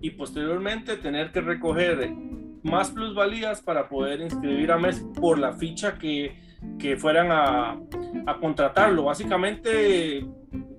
y 0.00 0.10
posteriormente 0.10 0.96
tener 0.96 1.32
que 1.32 1.40
recoger 1.40 2.12
más 2.62 2.90
plusvalías 2.90 3.60
para 3.62 3.88
poder 3.88 4.20
inscribir 4.20 4.72
a 4.72 4.78
Messi 4.78 5.04
por 5.18 5.38
la 5.38 5.52
ficha 5.52 5.98
que, 5.98 6.36
que 6.78 6.96
fueran 6.96 7.28
a, 7.30 7.78
a, 8.26 8.38
contratarlo. 8.38 9.04
Básicamente 9.04 10.24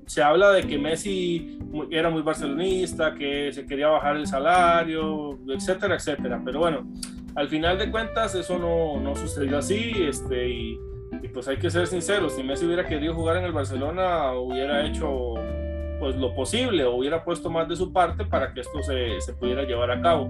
se 0.06 0.24
habla 0.24 0.52
de 0.52 0.64
que 0.64 0.78
Messi 0.78 1.60
era 1.92 2.10
muy 2.10 2.22
barcelonista, 2.22 3.14
que 3.14 3.52
se 3.52 3.66
quería 3.66 3.90
bajar 3.90 4.18
el 4.18 4.28
salario, 4.28 5.38
etcétera, 5.50 5.96
etcétera. 5.96 6.42
Pero 6.44 6.60
bueno, 6.60 6.88
al 7.36 7.48
final 7.50 7.78
de 7.78 7.92
cuentas 7.92 8.36
eso 8.36 8.58
no, 8.58 9.00
no 9.02 9.16
sucedió 9.16 9.58
así 9.58 9.92
este, 10.08 10.50
y, 10.50 10.80
y 11.22 11.28
pues 11.28 11.48
hay 11.48 11.58
que 11.58 11.70
ser 11.70 11.88
sinceros, 11.88 12.36
si 12.36 12.44
Messi 12.44 12.66
hubiera 12.66 12.86
querido 12.86 13.14
jugar 13.14 13.38
en 13.38 13.46
el 13.46 13.52
Barcelona, 13.52 14.34
hubiera 14.34 14.86
hecho 14.86 15.36
pues 16.00 16.16
lo 16.16 16.34
posible 16.34 16.84
o 16.84 16.96
hubiera 16.96 17.24
puesto 17.24 17.50
más 17.50 17.68
de 17.68 17.76
su 17.76 17.92
parte 17.92 18.26
para 18.26 18.54
que 18.54 18.62
esto 18.62 18.82
se, 18.84 19.20
se 19.20 19.34
pudiera 19.34 19.64
llevar 19.64 19.92
a 19.92 20.02
cabo. 20.02 20.30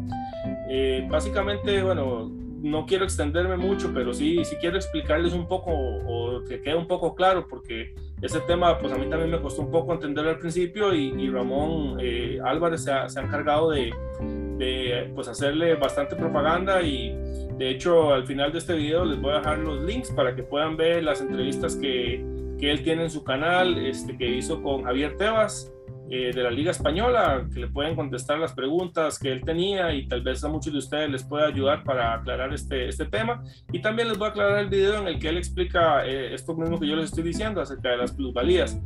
Eh, 0.70 1.06
básicamente, 1.10 1.82
bueno, 1.84 2.32
no 2.68 2.86
quiero 2.86 3.04
extenderme 3.04 3.58
mucho, 3.58 3.92
pero 3.94 4.14
sí, 4.14 4.44
sí 4.46 4.56
quiero 4.58 4.78
explicarles 4.78 5.34
un 5.34 5.48
poco 5.48 5.72
o, 5.72 6.44
que 6.44 6.62
quede 6.62 6.76
un 6.76 6.88
poco 6.88 7.16
claro, 7.16 7.48
porque 7.48 7.96
ese 8.22 8.40
tema, 8.42 8.78
pues 8.78 8.94
a 8.94 8.98
mí 8.98 9.10
también 9.10 9.32
me 9.32 9.40
costó 9.40 9.62
un 9.62 9.72
poco 9.72 9.94
entenderlo 9.94 10.32
al 10.32 10.40
principio 10.40 10.94
y, 10.94 11.30
Ramón 11.30 11.98
eh, 12.00 12.40
Álvarez 12.44 12.84
se 12.84 12.92
ha, 12.92 13.10
se 13.10 13.20
ha, 13.20 13.24
encargado 13.24 13.72
de, 13.72 13.94
de 14.58 15.12
pues, 15.16 15.28
hacerle 15.28 15.76
bastante 15.76 16.16
propaganda 16.16 16.82
y 16.82 17.16
de 17.58 17.70
hecho 17.72 18.14
al 18.14 18.26
final 18.26 18.52
de 18.52 18.60
este 18.60 18.76
video 18.76 19.04
les 19.04 19.20
voy 19.20 19.34
a 19.34 19.38
dejar 19.38 19.60
los 19.60 19.84
links 19.84 20.12
para 20.12 20.36
que 20.36 20.44
puedan 20.44 20.78
ver 20.78 21.04
las 21.04 21.22
entrevistas 21.22 21.76
que 21.76 22.24
que 22.58 22.72
él 22.72 22.84
tiene 22.84 23.04
en 23.04 23.10
su 23.10 23.24
canal, 23.24 23.78
este, 23.78 24.18
que 24.18 24.28
hizo 24.28 24.62
con 24.62 24.84
Javier 24.84 25.16
Tebas 25.18 25.72
eh, 26.10 26.32
de 26.34 26.44
la 26.44 26.52
Liga 26.52 26.72
Española, 26.72 27.46
que 27.54 27.60
le 27.60 27.68
pueden 27.68 27.96
contestar 27.96 28.40
las 28.40 28.54
preguntas 28.54 29.20
que 29.20 29.32
él 29.32 29.42
tenía 29.44 29.94
y 29.94 30.08
tal 30.08 30.22
vez 30.22 30.44
a 30.44 30.48
muchos 30.48 30.72
de 30.72 30.80
ustedes 30.80 31.10
les 31.10 31.24
pueda 31.24 31.48
ayudar 31.48 31.84
para 31.84 32.14
aclarar 32.14 32.54
este, 32.54 32.88
este 32.88 33.06
tema. 33.06 33.44
Y 33.72 33.80
también 33.80 34.08
les 34.08 34.18
voy 34.18 34.28
a 34.28 34.32
aclarar 34.32 34.60
el 34.60 34.70
video 34.70 35.02
en 35.02 35.08
el 35.08 35.20
que 35.20 35.30
él 35.30 35.38
explica 35.38 36.06
eh, 36.06 36.34
esto 36.34 36.56
mismo 36.56 36.80
que 36.80 36.88
yo 36.88 36.96
les 36.96 37.06
estoy 37.06 37.24
diciendo 37.24 37.62
acerca 37.62 37.90
de 37.90 37.98
las 37.98 38.14
plusvalías. 38.14 38.80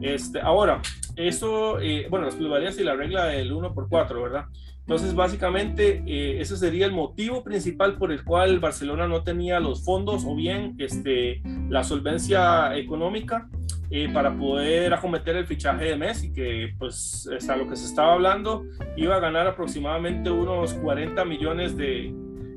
Este, 0.00 0.40
ahora, 0.40 0.82
eso, 1.16 1.80
eh, 1.80 2.06
bueno, 2.10 2.26
las 2.26 2.34
plusvalías 2.34 2.78
y 2.78 2.84
la 2.84 2.94
regla 2.94 3.26
del 3.26 3.52
1 3.52 3.72
por 3.72 3.88
4, 3.88 4.22
¿verdad? 4.22 4.44
Entonces, 4.80 5.14
básicamente, 5.14 6.04
eh, 6.06 6.40
ese 6.40 6.56
sería 6.56 6.86
el 6.86 6.92
motivo 6.92 7.42
principal 7.42 7.96
por 7.96 8.12
el 8.12 8.22
cual 8.22 8.60
Barcelona 8.60 9.08
no 9.08 9.24
tenía 9.24 9.58
los 9.58 9.84
fondos 9.84 10.24
o 10.24 10.36
bien 10.36 10.76
este, 10.78 11.42
la 11.68 11.82
solvencia 11.82 12.76
económica 12.76 13.48
eh, 13.90 14.08
para 14.12 14.36
poder 14.36 14.92
acometer 14.92 15.36
el 15.36 15.46
fichaje 15.46 15.86
de 15.86 15.96
Messi, 15.96 16.32
que 16.32 16.74
pues 16.78 17.28
es 17.32 17.48
a 17.48 17.56
lo 17.56 17.68
que 17.68 17.76
se 17.76 17.86
estaba 17.86 18.14
hablando, 18.14 18.64
iba 18.96 19.16
a 19.16 19.20
ganar 19.20 19.46
aproximadamente 19.46 20.30
unos 20.30 20.74
40 20.74 21.24
millones 21.24 21.76
de, 21.76 22.12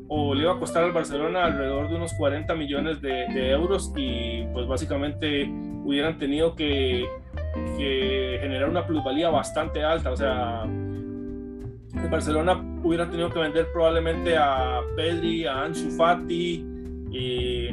o 0.08 0.34
le 0.34 0.44
iba 0.44 0.54
a 0.54 0.60
costar 0.60 0.84
al 0.84 0.92
Barcelona 0.92 1.46
alrededor 1.46 1.90
de 1.90 1.96
unos 1.96 2.14
40 2.14 2.54
millones 2.56 3.02
de, 3.02 3.28
de 3.34 3.52
euros 3.52 3.94
y 3.96 4.44
pues 4.54 4.68
básicamente 4.68 5.50
hubieran 5.84 6.18
tenido 6.18 6.56
que, 6.56 7.06
que 7.78 8.38
generar 8.42 8.70
una 8.70 8.86
plusvalía 8.86 9.30
bastante 9.30 9.84
alta, 9.84 10.12
o 10.12 10.18
sea 10.18 10.64
el 12.04 12.10
Barcelona 12.10 12.64
hubiera 12.84 13.10
tenido 13.10 13.30
que 13.30 13.40
vender 13.40 13.68
probablemente 13.74 14.38
a 14.38 14.82
Pedri, 14.96 15.46
a 15.46 15.64
Ansu 15.64 15.90
Fati, 15.92 16.66
y 17.12 17.70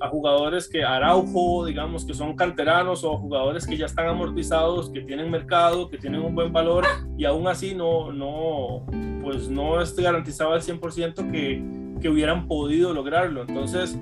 a 0.00 0.08
jugadores 0.08 0.68
que 0.68 0.82
Araujo, 0.82 1.66
digamos, 1.66 2.04
que 2.04 2.14
son 2.14 2.34
canteranos 2.34 3.04
o 3.04 3.16
jugadores 3.18 3.66
que 3.66 3.76
ya 3.76 3.86
están 3.86 4.08
amortizados, 4.08 4.90
que 4.90 5.02
tienen 5.02 5.30
mercado, 5.30 5.88
que 5.88 5.98
tienen 5.98 6.22
un 6.22 6.34
buen 6.34 6.52
valor 6.52 6.84
y 7.18 7.24
aún 7.26 7.46
así 7.46 7.74
no, 7.74 8.10
no, 8.12 8.86
pues 9.22 9.48
no 9.48 9.80
es 9.80 9.94
garantizado 9.94 10.52
al 10.52 10.62
100% 10.62 11.30
que, 11.30 11.62
que 12.00 12.08
hubieran 12.08 12.48
podido 12.48 12.94
lograrlo. 12.94 13.42
Entonces, 13.42 13.98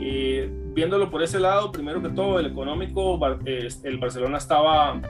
eh, 0.00 0.50
viéndolo 0.74 1.10
por 1.10 1.22
ese 1.22 1.38
lado, 1.38 1.70
primero 1.70 2.02
que 2.02 2.08
todo, 2.08 2.38
el 2.38 2.46
económico, 2.46 3.20
el 3.44 3.98
Barcelona 3.98 4.38
estaba 4.38 5.00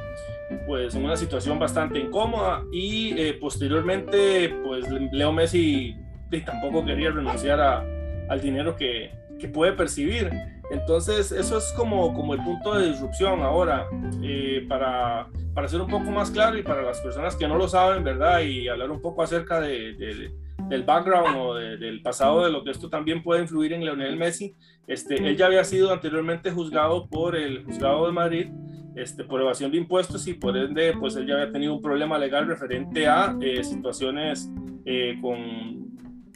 pues 0.66 0.94
en 0.94 1.04
una 1.04 1.16
situación 1.16 1.58
bastante 1.58 1.98
incómoda 1.98 2.62
y 2.70 3.18
eh, 3.18 3.34
posteriormente 3.34 4.54
pues 4.62 4.84
Leo 5.12 5.32
Messi 5.32 5.96
tampoco 6.44 6.84
quería 6.84 7.10
renunciar 7.10 7.60
a, 7.60 7.84
al 8.28 8.40
dinero 8.40 8.76
que, 8.76 9.10
que, 9.42 9.48
puede 9.48 9.72
percibir. 9.72 10.30
Entonces 10.70 11.32
eso 11.32 11.58
es 11.58 11.72
como, 11.76 12.14
como 12.14 12.34
el 12.34 12.42
punto 12.42 12.74
de 12.74 12.88
disrupción 12.88 13.42
ahora, 13.42 13.86
eh, 14.22 14.64
para, 14.68 15.28
para 15.54 15.68
ser 15.68 15.80
un 15.80 15.88
poco 15.88 16.10
más 16.10 16.30
claro 16.30 16.56
y 16.56 16.62
para 16.62 16.82
las 16.82 17.00
personas 17.00 17.36
que 17.36 17.46
no 17.46 17.56
lo 17.56 17.68
saben, 17.68 18.04
¿verdad? 18.04 18.40
Y 18.40 18.68
hablar 18.68 18.90
un 18.90 19.02
poco 19.02 19.22
acerca 19.22 19.60
de, 19.60 19.94
de, 19.94 20.32
del 20.68 20.84
background 20.84 21.36
o 21.36 21.54
del 21.54 22.00
pasado 22.02 22.44
de 22.44 22.50
lo 22.50 22.64
que 22.64 22.70
esto 22.70 22.88
también 22.88 23.22
puede 23.22 23.42
influir 23.42 23.72
en 23.72 23.84
Leonel 23.84 24.16
Messi. 24.16 24.56
Este, 24.86 25.16
él 25.16 25.36
ya 25.36 25.46
había 25.46 25.64
sido 25.64 25.92
anteriormente 25.92 26.50
juzgado 26.50 27.06
por 27.08 27.36
el 27.36 27.64
juzgado 27.64 28.06
de 28.06 28.12
Madrid 28.12 28.48
este, 28.94 29.24
por 29.24 29.40
evasión 29.40 29.70
de 29.70 29.78
impuestos 29.78 30.26
y 30.26 30.34
por 30.34 30.56
ende, 30.56 30.94
pues 30.98 31.16
él 31.16 31.26
ya 31.26 31.34
había 31.34 31.52
tenido 31.52 31.74
un 31.74 31.82
problema 31.82 32.18
legal 32.18 32.46
referente 32.46 33.06
a 33.06 33.36
eh, 33.40 33.64
situaciones 33.64 34.50
eh, 34.84 35.16
con, 35.20 35.81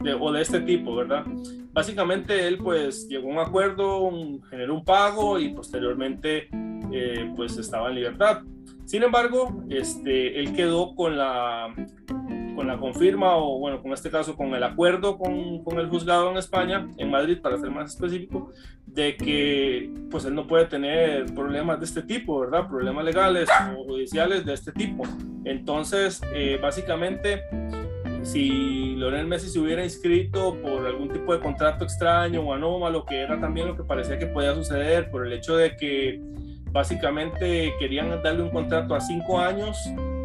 de, 0.03 0.15
o 0.15 0.33
de 0.33 0.43
este 0.43 0.61
tipo, 0.61 0.95
¿verdad? 0.95 1.25
Básicamente 1.73 2.47
él 2.47 2.59
pues 2.59 3.07
llegó 3.09 3.29
a 3.29 3.33
un 3.33 3.39
acuerdo, 3.39 4.11
generó 4.49 4.75
un 4.75 4.85
pago 4.85 5.39
y 5.39 5.51
posteriormente 5.51 6.49
eh, 6.93 7.33
pues 7.37 7.57
estaba 7.59 7.89
en 7.89 7.97
libertad. 7.97 8.43
Sin 8.85 9.03
embargo, 9.03 9.65
este, 9.69 10.41
él 10.41 10.55
quedó 10.55 10.95
con 10.95 11.19
la 11.19 11.75
con 12.57 12.67
la 12.67 12.79
confirma 12.79 13.37
o 13.37 13.59
bueno, 13.59 13.83
con 13.83 13.93
este 13.93 14.11
caso 14.11 14.35
con 14.35 14.55
el 14.55 14.63
acuerdo 14.65 15.19
con, 15.19 15.79
el 15.79 15.89
juzgado 15.89 16.31
en 16.31 16.39
España, 16.39 16.89
en 16.97 17.11
Madrid 17.11 17.39
para 17.41 17.59
ser 17.59 17.71
más 17.71 17.93
específico, 17.93 18.51
de 18.87 19.15
que 19.17 19.93
pues 20.11 20.25
él 20.25 20.35
no 20.35 20.47
puede 20.47 20.65
tener 20.65 21.27
problemas 21.35 21.79
de 21.79 21.85
este 21.85 22.03
tipo, 22.03 22.41
¿verdad? 22.41 22.67
Problemas 22.67 23.05
legales 23.05 23.49
o 23.77 23.85
judiciales 23.85 24.47
de 24.47 24.55
este 24.55 24.73
tipo. 24.73 25.05
Entonces, 25.45 26.23
eh, 26.33 26.59
básicamente, 26.61 27.43
si 28.27 28.97
Leonel 28.97 29.27
Messi 29.27 29.49
se 29.49 29.61
hubiera 29.61 29.85
inscrito 29.85 30.57
por 30.61 30.85
algún 30.85 31.09
tipo 31.09 31.33
de 31.33 31.41
contrato 31.41 31.85
extraño 31.85 32.41
o 32.41 32.53
anómalo, 32.53 33.05
que 33.05 33.21
era 33.21 33.41
también 33.41 33.69
lo 33.69 33.77
que 33.77 33.85
parecía 33.85 34.19
que 34.19 34.27
podía 34.27 34.55
suceder 34.55 35.11
por 35.11 35.27
el 35.27 35.33
hecho 35.33 35.57
de 35.57 35.77
que 35.77 36.21
básicamente 36.73 37.73
querían 37.79 38.11
darle 38.23 38.43
un 38.43 38.51
contrato 38.51 38.95
a 38.95 39.01
cinco 39.01 39.39
años 39.39 39.79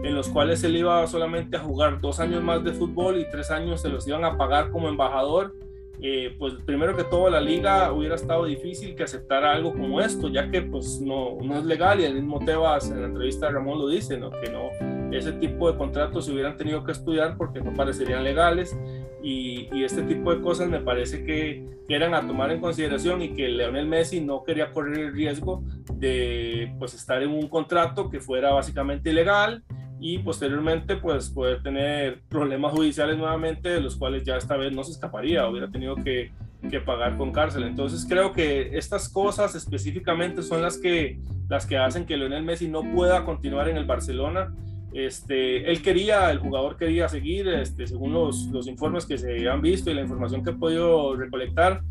en 0.04 0.16
los 0.16 0.30
cuales 0.30 0.64
él 0.64 0.76
iba 0.76 1.06
solamente 1.06 1.58
a 1.58 1.60
jugar 1.60 2.02
dos 2.02 2.20
años 2.20 2.44
más 2.44 2.64
de 2.64 2.74
fútbol 2.74 3.20
y 3.20 3.30
tres 3.30 3.52
años 3.52 3.82
se 3.82 3.90
los 3.90 4.08
iban 4.08 4.26
a 4.26 4.36
pagar 4.36 4.72
como 4.72 4.90
embajador, 4.90 5.54
eh, 6.02 6.36
pues 6.40 6.56
primero 6.66 6.98
que 6.98 7.04
todo 7.04 7.30
la 7.30 7.40
liga 7.40 7.94
hubiera 7.94 8.16
estado 8.16 8.46
difícil 8.46 8.96
que 8.96 9.04
aceptara 9.04 9.54
algo 9.54 9.74
como 9.74 10.02
esto, 10.02 10.28
ya 10.28 10.50
que 10.50 10.64
pues 10.64 11.00
no, 11.00 11.38
no 11.42 11.60
es 11.60 11.66
legal 11.66 12.00
y 12.00 12.06
el 12.06 12.16
mismo 12.16 12.40
Tebas 12.40 12.90
en 12.90 13.02
la 13.02 13.08
entrevista 13.08 13.46
de 13.46 13.54
Ramón 13.54 13.78
lo 13.78 13.88
dice, 13.88 14.18
¿no? 14.18 14.32
que 14.32 14.50
no, 14.50 14.70
ese 15.12 15.34
tipo 15.34 15.72
de 15.72 15.78
contratos 15.78 16.26
se 16.26 16.32
hubieran 16.32 16.58
tenido 16.58 16.84
que 16.84 16.92
estudiar 16.92 17.38
porque 17.38 17.62
no 17.62 17.74
parecerían 17.74 18.24
legales 18.24 18.78
y, 19.24 19.70
y 19.72 19.84
este 19.84 20.04
tipo 20.04 20.34
de 20.34 20.42
cosas 20.42 20.70
me 20.70 20.80
parece 20.80 21.24
que, 21.24 21.70
eran 21.96 22.14
a 22.14 22.26
tomar 22.26 22.52
en 22.52 22.62
consideración 22.62 23.22
y 23.22 23.34
que 23.34 23.50
Leonel 23.50 23.86
Messi 23.86 24.22
no 24.22 24.44
quería 24.44 24.72
correr 24.72 24.98
el 24.98 25.14
riesgo 25.14 25.64
de 25.94 26.74
pues 26.80 26.94
estar 26.94 27.22
en 27.22 27.32
un 27.32 27.48
contrato 27.50 28.10
que 28.10 28.20
fuera 28.20 28.54
básicamente 28.54 29.10
ilegal 29.10 29.64
y 30.00 30.20
posteriormente 30.20 30.96
pues 30.96 31.30
poder 31.30 31.62
tener 31.62 32.22
problemas 32.30 32.72
judiciales 32.72 33.18
nuevamente 33.18 33.70
de 33.70 33.82
los 33.82 33.96
cuales 33.98 34.24
ya 34.24 34.38
esta 34.38 34.58
vez 34.58 34.74
no 34.74 34.84
se 34.84 34.94
escaparía, 34.94 35.48
hubiera 35.48 35.70
tenido 35.70 35.96
que, 35.96 36.32
que, 36.70 36.80
pagar 36.80 37.18
con 37.18 37.32
cárcel. 37.32 37.64
Entonces 37.64 38.06
creo 38.10 38.32
que 38.32 38.78
estas 38.78 39.10
cosas 39.10 39.54
específicamente 39.54 40.42
son 40.42 40.62
las 40.62 40.78
que, 40.78 41.20
las 41.50 41.68
que 41.68 41.78
hacen 41.78 42.06
que 42.06 42.18
Lionel 42.18 42.44
Messi 42.44 42.68
no 42.68 42.84
pueda 42.84 43.26
continuar 43.26 43.70
en 43.70 43.78
el 43.78 43.86
Barcelona 43.86 44.56
Este, 44.94 45.70
él 45.70 45.82
quería, 45.82 46.32
el 46.32 46.40
jugador 46.40 46.78
quería 46.78 47.08
seguir, 47.08 47.48
este, 47.48 47.88
según 47.88 48.14
los, 48.14 48.48
los 48.48 48.68
informes 48.68 49.06
que 49.06 49.18
se 49.18 49.48
han 49.48 49.62
visto 49.62 49.90
y 49.90 49.94
la 49.94 50.02
información 50.02 50.44
que 50.44 50.52
he 50.52 50.54
podido 50.54 51.16
recolectar, 51.16 51.82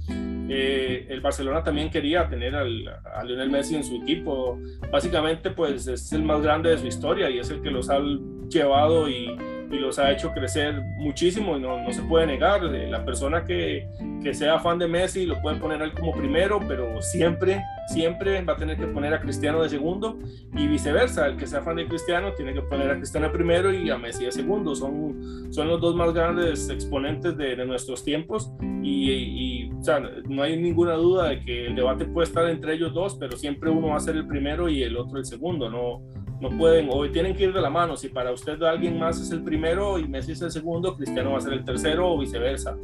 eh, 0.53 1.07
el 1.09 1.21
Barcelona 1.21 1.63
también 1.63 1.91
quería 1.91 2.29
tener 2.29 2.55
al, 2.57 2.89
a 2.89 3.25
Lionel 3.25 3.51
Messi 3.51 3.77
en 3.77 3.85
su 3.85 3.97
equipo. 3.97 4.59
Básicamente, 4.91 5.51
pues 5.51 5.87
es 5.87 6.13
el 6.13 6.25
más 6.25 6.43
grande 6.43 6.71
de 6.71 6.79
su 6.79 6.87
historia 6.87 7.31
y 7.31 7.39
es 7.39 7.51
el 7.51 7.63
que 7.63 7.71
los 7.71 7.89
ha 7.89 8.01
llevado 8.49 9.09
y, 9.09 9.29
y 9.71 9.79
los 9.79 9.99
ha 9.99 10.11
hecho 10.11 10.33
crecer 10.33 10.83
muchísimo 10.99 11.57
y 11.57 11.61
no, 11.61 11.83
no 11.83 11.93
se 11.93 12.03
puede 12.03 12.27
negar. 12.27 12.63
La 12.63 13.05
persona 13.05 13.45
que, 13.45 13.89
que, 14.23 14.35
sea 14.35 14.59
fan 14.59 14.79
de 14.79 14.89
Messi 14.89 15.27
lo 15.27 15.41
puede 15.41 15.57
poner 15.57 15.81
él 15.83 15.93
como 15.93 16.13
primero, 16.13 16.61
pero 16.67 17.01
siempre, 17.01 17.63
siempre 17.89 18.43
va 18.43 18.55
a 18.55 18.57
tener 18.57 18.77
que 18.77 18.87
poner 18.87 19.15
a 19.15 19.21
Cristiano 19.21 19.63
de 19.63 19.69
segundo 19.69 20.19
y 20.57 20.67
viceversa. 20.67 21.27
El 21.27 21.37
que 21.37 21.47
sea 21.47 21.63
fan 21.63 21.77
de 21.77 21.87
Cristiano 21.87 22.33
tiene 22.35 22.53
que 22.53 22.63
poner 22.63 22.91
a 22.91 22.97
Cristiano 22.97 23.31
primero 23.31 23.73
y 23.73 23.89
a 23.91 23.97
Messi 23.97 24.25
de 24.25 24.33
segundo. 24.33 24.75
Son, 24.75 25.53
son 25.53 25.69
los 25.69 25.81
dos 25.81 25.95
más 25.95 26.13
grandes 26.13 26.69
exponentes 26.69 27.37
de, 27.37 27.55
de 27.55 27.65
nuestros 27.65 28.03
tiempos 28.03 28.53
y, 28.83 29.11
y 29.13 29.71
o 29.73 29.85
sea, 29.85 30.01
no 30.29 30.43
hay 30.43 30.61
ninguna 30.61 30.95
duda 30.95 31.29
de 31.29 31.41
que 31.41 31.67
el 31.67 31.75
debate 31.75 32.05
puede 32.05 32.27
estar 32.27 32.49
entre 32.49 32.75
ellos 32.75 32.93
dos, 32.93 33.15
pero 33.15 33.37
siempre 33.37 33.71
uno 33.71 33.89
va 33.89 33.97
a 33.97 34.01
ser 34.01 34.17
el 34.17 34.27
primero 34.27 34.69
y 34.69 34.83
el 34.83 34.97
otro 34.97 35.19
el 35.19 35.25
segundo. 35.25 35.71
No, 35.71 36.03
no 36.41 36.49
pueden, 36.57 36.89
o 36.91 37.09
tienen 37.11 37.37
que 37.37 37.45
ir 37.45 37.53
de 37.53 37.61
la 37.61 37.71
mano. 37.71 37.97
Si 37.97 38.09
para 38.09 38.33
usted 38.33 38.61
alguien 38.63 38.99
más 38.99 39.21
es 39.21 39.31
el 39.31 39.43
primero 39.43 39.99
y 39.99 40.09
Messi 40.09 40.33
es 40.33 40.43
el 40.43 40.51
segundo, 40.51 40.97
Cristiano 40.97 41.33
va 41.33 41.39
a 41.39 41.41
ser 41.43 41.53
el 41.53 41.65
tercero 41.65 42.11
o 42.11 42.19
viceversa. 42.19 42.77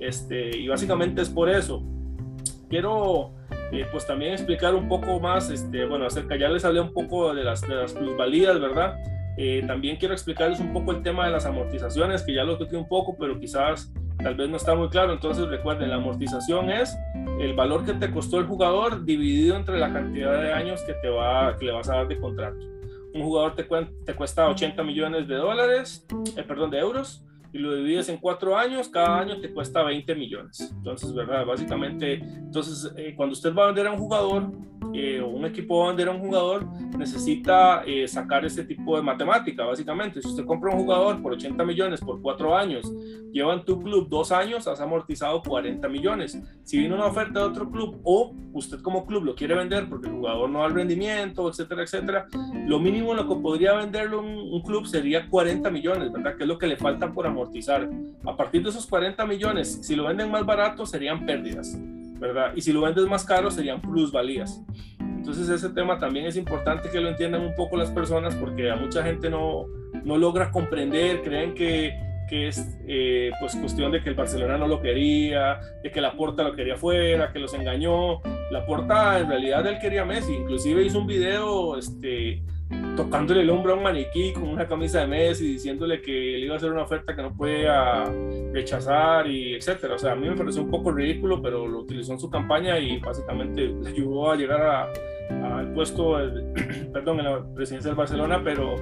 Este, 0.00 0.56
y 0.56 0.66
básicamente 0.68 1.20
es 1.22 1.28
por 1.28 1.50
eso. 1.50 1.82
Quiero 2.70 3.32
eh, 3.70 3.86
pues 3.92 4.06
también 4.06 4.32
explicar 4.32 4.74
un 4.74 4.88
poco 4.88 5.20
más, 5.20 5.50
este, 5.50 5.84
bueno, 5.84 6.06
acerca, 6.06 6.36
ya 6.36 6.48
les 6.48 6.64
hablé 6.64 6.80
un 6.80 6.94
poco 6.94 7.34
de 7.34 7.44
las, 7.44 7.60
de 7.60 7.74
las 7.74 7.92
plusvalías, 7.92 8.58
¿verdad? 8.58 8.98
Eh, 9.36 9.62
también 9.66 9.96
quiero 9.96 10.14
explicarles 10.14 10.58
un 10.58 10.72
poco 10.72 10.92
el 10.92 11.02
tema 11.02 11.26
de 11.26 11.32
las 11.32 11.44
amortizaciones, 11.44 12.22
que 12.22 12.34
ya 12.34 12.44
lo 12.44 12.56
toqué 12.56 12.76
un 12.76 12.88
poco, 12.88 13.16
pero 13.18 13.38
quizás 13.38 13.92
tal 14.22 14.34
vez 14.36 14.48
no 14.48 14.56
está 14.56 14.74
muy 14.74 14.88
claro. 14.88 15.12
Entonces 15.12 15.46
recuerden, 15.48 15.90
la 15.90 15.96
amortización 15.96 16.70
es 16.70 16.96
el 17.40 17.54
valor 17.54 17.84
que 17.84 17.92
te 17.92 18.10
costó 18.10 18.38
el 18.38 18.46
jugador 18.46 19.04
dividido 19.04 19.56
entre 19.56 19.78
la 19.78 19.92
cantidad 19.92 20.40
de 20.40 20.52
años 20.54 20.80
que, 20.82 20.94
te 20.94 21.10
va, 21.10 21.56
que 21.58 21.66
le 21.66 21.72
vas 21.72 21.90
a 21.90 21.96
dar 21.96 22.08
de 22.08 22.18
contrato 22.18 22.72
un 23.14 23.22
jugador 23.22 23.54
te, 23.54 23.64
te 24.04 24.14
cuesta 24.14 24.48
80 24.48 24.82
millones 24.82 25.28
de 25.28 25.36
dólares, 25.36 26.06
eh, 26.36 26.42
perdón, 26.42 26.70
de 26.70 26.78
euros, 26.78 27.24
y 27.52 27.58
lo 27.58 27.74
divides 27.74 28.08
en 28.08 28.16
cuatro 28.16 28.56
años, 28.56 28.88
cada 28.88 29.20
año 29.20 29.40
te 29.40 29.52
cuesta 29.52 29.82
20 29.82 30.14
millones. 30.14 30.72
Entonces, 30.74 31.12
¿verdad? 31.14 31.44
Básicamente, 31.44 32.14
entonces, 32.14 32.92
eh, 32.96 33.14
cuando 33.16 33.34
usted 33.34 33.54
va 33.54 33.64
a 33.64 33.66
vender 33.66 33.86
a 33.86 33.92
un 33.92 33.98
jugador, 33.98 34.50
eh, 34.94 35.20
o 35.20 35.28
un 35.28 35.44
equipo 35.46 35.78
va 35.78 35.84
a 35.84 35.88
vender 35.88 36.08
a 36.08 36.12
un 36.12 36.20
jugador, 36.20 36.66
necesita 36.98 37.82
eh, 37.86 38.06
sacar 38.08 38.44
ese 38.44 38.64
tipo 38.64 38.96
de 38.96 39.02
matemática, 39.02 39.64
básicamente. 39.64 40.20
Si 40.20 40.28
usted 40.28 40.44
compra 40.44 40.74
un 40.74 40.80
jugador 40.80 41.22
por 41.22 41.32
80 41.32 41.64
millones 41.64 42.00
por 42.00 42.20
cuatro 42.20 42.56
años, 42.56 42.92
lleva 43.32 43.54
en 43.54 43.64
tu 43.64 43.80
club 43.80 44.08
dos 44.08 44.32
años, 44.32 44.66
has 44.66 44.80
amortizado 44.80 45.42
40 45.42 45.88
millones. 45.88 46.38
Si 46.64 46.78
viene 46.78 46.94
una 46.94 47.06
oferta 47.06 47.40
de 47.40 47.46
otro 47.46 47.70
club 47.70 48.00
o 48.04 48.34
usted 48.52 48.80
como 48.82 49.06
club 49.06 49.24
lo 49.24 49.34
quiere 49.34 49.54
vender 49.54 49.88
porque 49.88 50.08
el 50.08 50.14
jugador 50.14 50.50
no 50.50 50.60
da 50.60 50.66
el 50.66 50.74
rendimiento, 50.74 51.48
etcétera, 51.48 51.82
etcétera, 51.82 52.26
lo 52.66 52.78
mínimo 52.78 53.12
en 53.12 53.18
lo 53.18 53.28
que 53.28 53.40
podría 53.40 53.74
venderlo 53.74 54.20
un, 54.20 54.26
un 54.26 54.62
club 54.62 54.86
sería 54.86 55.28
40 55.28 55.70
millones, 55.70 56.12
¿verdad? 56.12 56.36
Que 56.36 56.44
es 56.44 56.48
lo 56.48 56.58
que 56.58 56.66
le 56.66 56.76
falta 56.76 57.10
por 57.10 57.26
amortizar. 57.26 57.41
A 58.26 58.36
partir 58.36 58.62
de 58.62 58.70
esos 58.70 58.86
40 58.86 59.24
millones, 59.26 59.80
si 59.82 59.96
lo 59.96 60.04
venden 60.04 60.30
más 60.30 60.44
barato, 60.44 60.86
serían 60.86 61.26
pérdidas. 61.26 61.76
¿verdad? 62.22 62.52
Y 62.54 62.60
si 62.60 62.72
lo 62.72 62.82
vendes 62.82 63.04
más 63.06 63.24
caro 63.24 63.50
serían 63.50 63.80
plusvalías. 63.80 64.62
Entonces 65.00 65.48
ese 65.48 65.70
tema 65.70 65.98
también 65.98 66.26
es 66.26 66.36
importante 66.36 66.88
que 66.88 67.00
lo 67.00 67.08
entiendan 67.08 67.42
un 67.42 67.54
poco 67.54 67.76
las 67.76 67.90
personas 67.90 68.34
porque 68.36 68.70
a 68.70 68.76
mucha 68.76 69.02
gente 69.02 69.28
no, 69.28 69.66
no 70.04 70.16
logra 70.16 70.50
comprender, 70.52 71.22
creen 71.22 71.54
que, 71.54 71.98
que 72.28 72.48
es 72.48 72.78
eh, 72.86 73.32
pues 73.40 73.56
cuestión 73.56 73.90
de 73.90 74.02
que 74.02 74.08
el 74.08 74.14
Barcelona 74.14 74.56
no 74.56 74.68
lo 74.68 74.80
quería, 74.80 75.60
de 75.82 75.90
que 75.90 76.00
la 76.00 76.16
Porta 76.16 76.44
lo 76.44 76.54
quería 76.54 76.76
fuera, 76.76 77.32
que 77.32 77.40
los 77.40 77.54
engañó. 77.54 78.20
La 78.52 78.64
Porta 78.64 79.18
en 79.18 79.28
realidad 79.28 79.66
él 79.66 79.78
quería 79.80 80.04
Messi, 80.04 80.32
inclusive 80.32 80.84
hizo 80.84 81.00
un 81.00 81.08
video 81.08 81.76
este, 81.76 82.40
tocándole 82.96 83.42
el 83.42 83.50
hombro 83.50 83.72
a 83.72 83.76
un 83.76 83.82
maniquí 83.82 84.32
con 84.32 84.44
una 84.44 84.66
camisa 84.66 85.00
de 85.00 85.06
Messi, 85.06 85.52
diciéndole 85.54 86.00
que 86.00 86.12
le 86.12 86.40
iba 86.40 86.54
a 86.54 86.56
hacer 86.56 86.72
una 86.72 86.82
oferta 86.82 87.14
que 87.14 87.22
no 87.22 87.34
podía 87.34 88.04
rechazar 88.52 89.26
y 89.26 89.54
etcétera. 89.54 89.94
O 89.94 89.98
sea, 89.98 90.12
a 90.12 90.16
mí 90.16 90.28
me 90.28 90.36
pareció 90.36 90.62
un 90.62 90.70
poco 90.70 90.92
ridículo, 90.92 91.40
pero 91.40 91.66
lo 91.66 91.80
utilizó 91.80 92.12
en 92.12 92.20
su 92.20 92.30
campaña 92.30 92.78
y 92.78 92.98
básicamente 92.98 93.68
le 93.68 93.88
ayudó 93.88 94.30
a 94.30 94.36
llegar 94.36 94.92
al 95.30 95.72
puesto, 95.72 96.18
perdón, 96.92 97.20
en 97.20 97.24
la 97.24 97.54
presidencia 97.54 97.90
del 97.90 97.96
Barcelona, 97.96 98.40
pero 98.44 98.76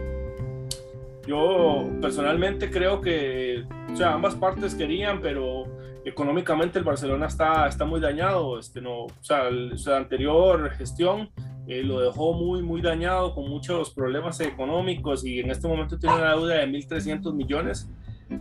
yo 1.26 1.88
personalmente 2.00 2.70
creo 2.70 3.00
que, 3.00 3.64
o 3.92 3.96
sea, 3.96 4.14
ambas 4.14 4.34
partes 4.34 4.74
querían, 4.74 5.20
pero 5.20 5.64
económicamente 6.04 6.78
el 6.78 6.84
Barcelona 6.84 7.26
está, 7.26 7.66
está 7.68 7.84
muy 7.84 8.00
dañado. 8.00 8.58
Este, 8.58 8.80
no, 8.80 9.04
o 9.04 9.10
sea, 9.20 9.50
la 9.50 9.96
anterior 9.96 10.70
gestión 10.70 11.30
eh, 11.66 11.82
lo 11.82 12.00
dejó 12.00 12.32
muy, 12.32 12.62
muy 12.62 12.80
dañado 12.80 13.34
con 13.34 13.48
muchos 13.48 13.90
problemas 13.90 14.40
económicos 14.40 15.24
y 15.24 15.40
en 15.40 15.50
este 15.50 15.68
momento 15.68 15.98
tiene 15.98 16.16
una 16.16 16.30
deuda 16.30 16.54
de 16.54 16.66
1.300 16.66 17.32
millones 17.34 17.88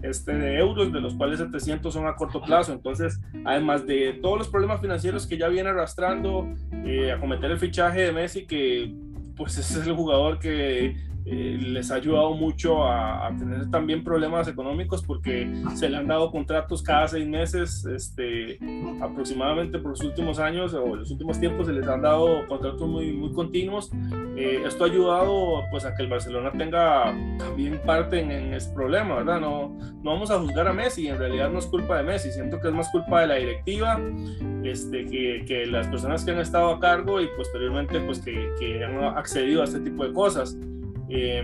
este, 0.04 0.34
de 0.34 0.60
euros, 0.60 0.92
de 0.92 1.02
los 1.02 1.16
cuales 1.16 1.40
700 1.40 1.94
son 1.94 2.08
a 2.08 2.16
corto 2.16 2.42
plazo. 2.42 2.74
Entonces, 2.74 3.20
además 3.46 3.86
de 3.86 4.14
todos 4.22 4.38
los 4.38 4.48
problemas 4.48 4.82
financieros 4.82 5.28
que 5.28 5.38
ya 5.38 5.48
viene 5.48 5.70
arrastrando, 5.70 6.48
eh, 6.86 7.12
a 7.12 7.20
cometer 7.20 7.52
el 7.52 7.60
fichaje 7.60 8.02
de 8.02 8.12
Messi, 8.12 8.46
que 8.46 8.94
pues 9.36 9.58
ese 9.58 9.80
es 9.82 9.88
el 9.88 9.96
jugador 9.96 10.40
que 10.40 10.96
eh, 11.32 11.58
les 11.62 11.92
ha 11.92 11.96
ayudado 11.96 12.34
mucho 12.34 12.84
a, 12.84 13.30
tener 13.38 13.70
también 13.70 14.04
problemas 14.04 14.48
económicos 14.48 15.04
porque 15.04 15.48
se 15.76 15.88
le 15.88 15.98
han 15.98 16.08
dado 16.08 16.32
contratos 16.32 16.82
cada 16.82 17.08
seis 17.08 17.28
meses, 17.28 17.86
este, 17.86 18.58
aproximadamente 19.00 19.78
por 19.78 19.92
los 19.92 20.02
últimos 20.02 20.40
años 20.40 20.74
o 20.74 20.96
los 20.96 21.12
últimos 21.12 21.40
tiempos 21.40 21.68
se 21.68 21.74
les 21.74 21.88
han 21.88 22.02
dado 22.02 22.48
contratos 22.48 22.88
muy, 22.88 23.12
muy 23.12 23.32
continuos. 23.32 23.92
Eh, 24.36 24.64
esto 24.66 24.86
ha 24.86 24.88
ayudado 24.88 25.64
pues 25.70 25.86
a 25.86 25.94
que 25.94 26.02
el 26.02 26.10
Barcelona 26.10 26.52
tenga 26.58 27.14
también 27.38 27.80
parte 27.86 28.22
en, 28.22 28.32
en 28.32 28.54
ese 28.56 28.74
problema, 28.74 29.18
¿verdad? 29.18 29.40
No, 29.40 29.78
no 30.02 30.12
vamos 30.12 30.32
a 30.32 30.40
juzgar 30.40 30.68
a 30.68 30.74
Messi, 30.74 31.10
en 31.10 31.20
realidad 31.20 31.52
no 31.52 31.60
es 31.60 31.68
culpa 31.68 31.98
de 31.98 32.04
Messi, 32.04 32.32
siento 32.32 32.60
que 32.60 32.70
es 32.70 32.74
más 32.74 32.90
culpa 32.90 33.22
de 33.22 33.28
la 33.28 33.36
directiva, 33.36 34.00
este, 34.64 35.06
que, 35.06 35.44
que 35.46 35.68
las 35.68 35.86
personas 35.88 36.26
que 36.26 36.32
han 36.32 36.40
estado 36.40 36.70
a 36.70 36.80
cargo 36.80 37.22
y 37.22 37.28
posteriormente 37.38 38.00
pues 38.00 38.20
que, 38.20 38.50
que 38.60 38.84
han 38.84 39.04
accedido 39.04 39.62
a 39.62 39.66
este 39.66 39.80
tipo 39.82 40.04
de 40.04 40.14
cosas. 40.14 40.58
Eh, 41.10 41.44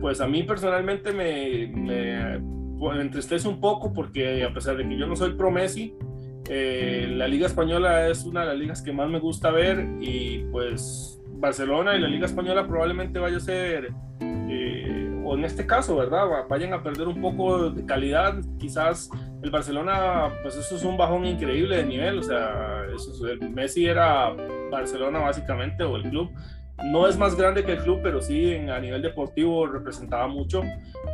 pues 0.00 0.20
a 0.20 0.26
mí 0.26 0.42
personalmente 0.42 1.12
me, 1.12 1.68
me, 1.68 3.00
entristece 3.00 3.48
un 3.48 3.60
poco 3.60 3.92
porque 3.92 4.44
a 4.44 4.52
pesar 4.52 4.76
de 4.76 4.88
que 4.88 4.96
yo 4.96 5.06
no 5.06 5.16
soy 5.16 5.34
pro 5.34 5.50
Messi, 5.50 5.94
eh, 6.48 7.08
la 7.10 7.26
Liga 7.26 7.46
Española 7.46 8.08
es 8.08 8.24
una 8.24 8.40
de 8.42 8.46
las 8.46 8.56
ligas 8.56 8.82
que 8.82 8.92
más 8.92 9.08
me 9.08 9.18
gusta 9.18 9.50
ver 9.50 9.84
y 10.00 10.44
pues 10.52 11.20
Barcelona 11.38 11.96
y 11.96 12.00
la 12.00 12.08
Liga 12.08 12.26
Española 12.26 12.66
probablemente 12.66 13.18
vaya 13.18 13.38
a 13.38 13.40
ser, 13.40 13.88
eh, 14.20 15.22
o 15.24 15.34
en 15.34 15.44
este 15.44 15.66
caso, 15.66 15.96
¿verdad? 15.96 16.24
Vayan 16.48 16.72
a 16.72 16.82
perder 16.82 17.08
un 17.08 17.20
poco 17.20 17.70
de 17.70 17.84
calidad. 17.84 18.36
Quizás 18.58 19.10
el 19.42 19.50
Barcelona, 19.50 20.30
pues 20.42 20.56
eso 20.56 20.76
es 20.76 20.84
un 20.84 20.96
bajón 20.96 21.26
increíble 21.26 21.78
de 21.78 21.84
nivel, 21.84 22.18
o 22.18 22.22
sea, 22.22 22.84
eso 22.94 23.26
el 23.26 23.50
Messi 23.50 23.86
era 23.86 24.34
Barcelona 24.70 25.18
básicamente 25.18 25.82
o 25.82 25.96
el 25.96 26.04
club 26.04 26.30
no 26.84 27.08
es 27.08 27.16
más 27.16 27.36
grande 27.36 27.64
que 27.64 27.72
el 27.72 27.78
club, 27.78 28.00
pero 28.02 28.20
sí 28.20 28.54
a 28.54 28.78
nivel 28.80 29.02
deportivo 29.02 29.66
representaba 29.66 30.26
mucho. 30.26 30.62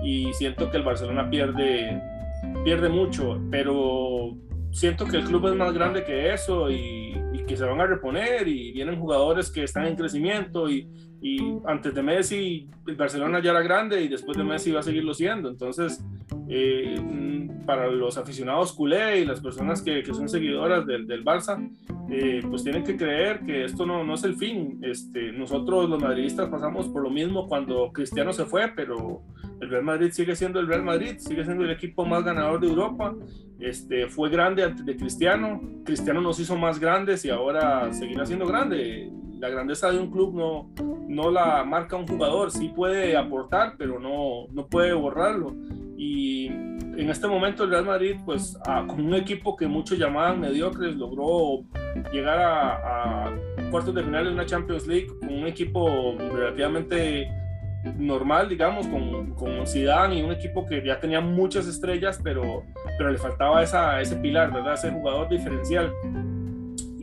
Y 0.03 0.33
siento 0.35 0.71
que 0.71 0.77
el 0.77 0.83
Barcelona 0.83 1.31
pierde, 1.31 2.01
pierde 2.65 2.89
mucho, 2.89 3.41
pero 3.51 4.37
siento 4.73 5.07
que 5.07 5.19
el 5.19 5.25
club 5.25 5.49
es 5.49 5.55
más 5.55 5.73
grande 5.73 6.05
que 6.05 6.33
eso 6.33 6.71
y, 6.71 7.17
y 7.33 7.45
que 7.47 7.57
se 7.57 7.65
van 7.65 7.81
a 7.81 7.87
reponer 7.87 8.49
y 8.49 8.73
vienen 8.73 8.99
jugadores 8.99 9.51
que 9.51 9.65
están 9.65 9.87
en 9.87 9.97
crecimiento 9.97 10.69
y, 10.69 10.89
y, 11.23 11.59
antes 11.67 11.95
de 11.95 12.03
Messi 12.03 12.69
el 12.87 12.97
Barcelona 12.97 13.41
ya 13.41 13.53
era 13.53 13.63
grande 13.63 14.03
y 14.03 14.09
después 14.09 14.37
de 14.37 14.45
Messi 14.45 14.73
va 14.73 14.81
a 14.81 14.83
seguirlo 14.83 15.15
siendo, 15.15 15.49
entonces 15.49 16.05
eh, 16.49 17.01
para 17.65 17.89
los 17.89 18.19
aficionados 18.19 18.73
culé 18.73 19.21
y 19.21 19.25
las 19.25 19.41
personas 19.41 19.83
que, 19.83 20.03
que 20.03 20.13
son 20.13 20.29
seguidoras 20.29 20.87
del, 20.87 21.07
del 21.07 21.25
Barça, 21.25 21.59
eh, 22.11 22.43
pues 22.49 22.63
tienen 22.63 22.85
que 22.85 22.97
creer 22.97 23.41
que 23.41 23.65
esto 23.65 23.87
no, 23.87 24.05
no, 24.05 24.15
es 24.15 24.25
el 24.25 24.37
fin. 24.37 24.79
Este, 24.83 25.33
nosotros 25.33 25.89
los 25.89 26.03
madridistas 26.03 26.49
pasamos 26.49 26.89
por 26.89 27.03
lo 27.03 27.11
mismo 27.11 27.49
cuando 27.49 27.91
Cristiano 27.93 28.33
se 28.33 28.45
fue, 28.45 28.69
pero 28.75 29.23
el 29.61 29.71
Real 29.71 29.85
Madrid 29.85 30.11
sigue 30.13 30.37
siendo 30.37 30.61
el 30.61 30.67
Real 30.67 30.83
Madrid, 30.83 31.15
sigue 31.19 31.45
siendo 31.45 31.65
el 31.65 31.71
equipo 31.71 32.05
más 32.05 32.25
ganador 32.25 32.61
de 32.61 32.69
Europa. 32.69 33.15
Este, 33.61 34.09
fue 34.09 34.29
grande 34.29 34.65
antes 34.65 34.85
de 34.85 34.97
Cristiano, 34.97 35.61
Cristiano 35.85 36.21
nos 36.21 36.39
hizo 36.41 36.57
más 36.57 36.79
grandes 36.79 37.25
y 37.25 37.31
ahora 37.31 37.93
seguirá 37.93 38.27
siendo 38.27 38.47
grande. 38.47 39.11
La 39.43 39.49
grandeza 39.49 39.91
de 39.91 39.99
un 39.99 40.09
club 40.09 40.37
no, 40.37 40.71
no 41.09 41.33
la 41.33 41.65
marca 41.65 41.97
un 41.97 42.07
jugador, 42.07 42.53
sí 42.53 42.69
puede 42.69 43.17
aportar, 43.17 43.75
pero 43.77 43.99
no, 43.99 44.47
no 44.53 44.69
puede 44.69 44.93
borrarlo. 44.93 45.53
Y 45.97 46.47
en 46.47 47.11
este 47.11 47.27
momento 47.27 47.65
el 47.65 47.71
Real 47.71 47.85
Madrid, 47.85 48.21
pues 48.25 48.57
con 48.65 49.05
un 49.05 49.15
equipo 49.15 49.57
que 49.57 49.67
muchos 49.67 49.99
llamaban 49.99 50.39
mediocres, 50.39 50.95
logró 50.95 51.65
llegar 52.13 52.39
a, 52.39 53.27
a, 53.27 53.33
cuartos 53.73 53.93
de 53.93 54.05
final 54.05 54.27
de 54.27 54.33
una 54.33 54.47
Champions 54.47 54.87
League 54.87 55.09
con 55.19 55.35
un 55.35 55.49
equipo 55.49 56.15
relativamente 56.17 57.29
normal, 57.99 58.49
digamos, 58.49 58.87
con, 58.87 59.35
con 59.35 59.67
Zidane 59.67 60.21
y 60.21 60.23
un 60.23 60.31
equipo 60.31 60.65
que 60.65 60.87
ya 60.87 61.01
tenía 61.01 61.21
muchas 61.21 61.67
estrellas, 61.67 62.21
pero, 62.23 62.63
pero 62.97 63.11
le 63.11 63.19
faltaba 63.19 63.61
esa, 63.61 64.01
ese 64.01 64.15
pilar, 64.15 64.53
¿verdad? 64.53 64.75
Ese 64.75 64.93
jugador 64.93 65.29
diferencial. 65.29 65.93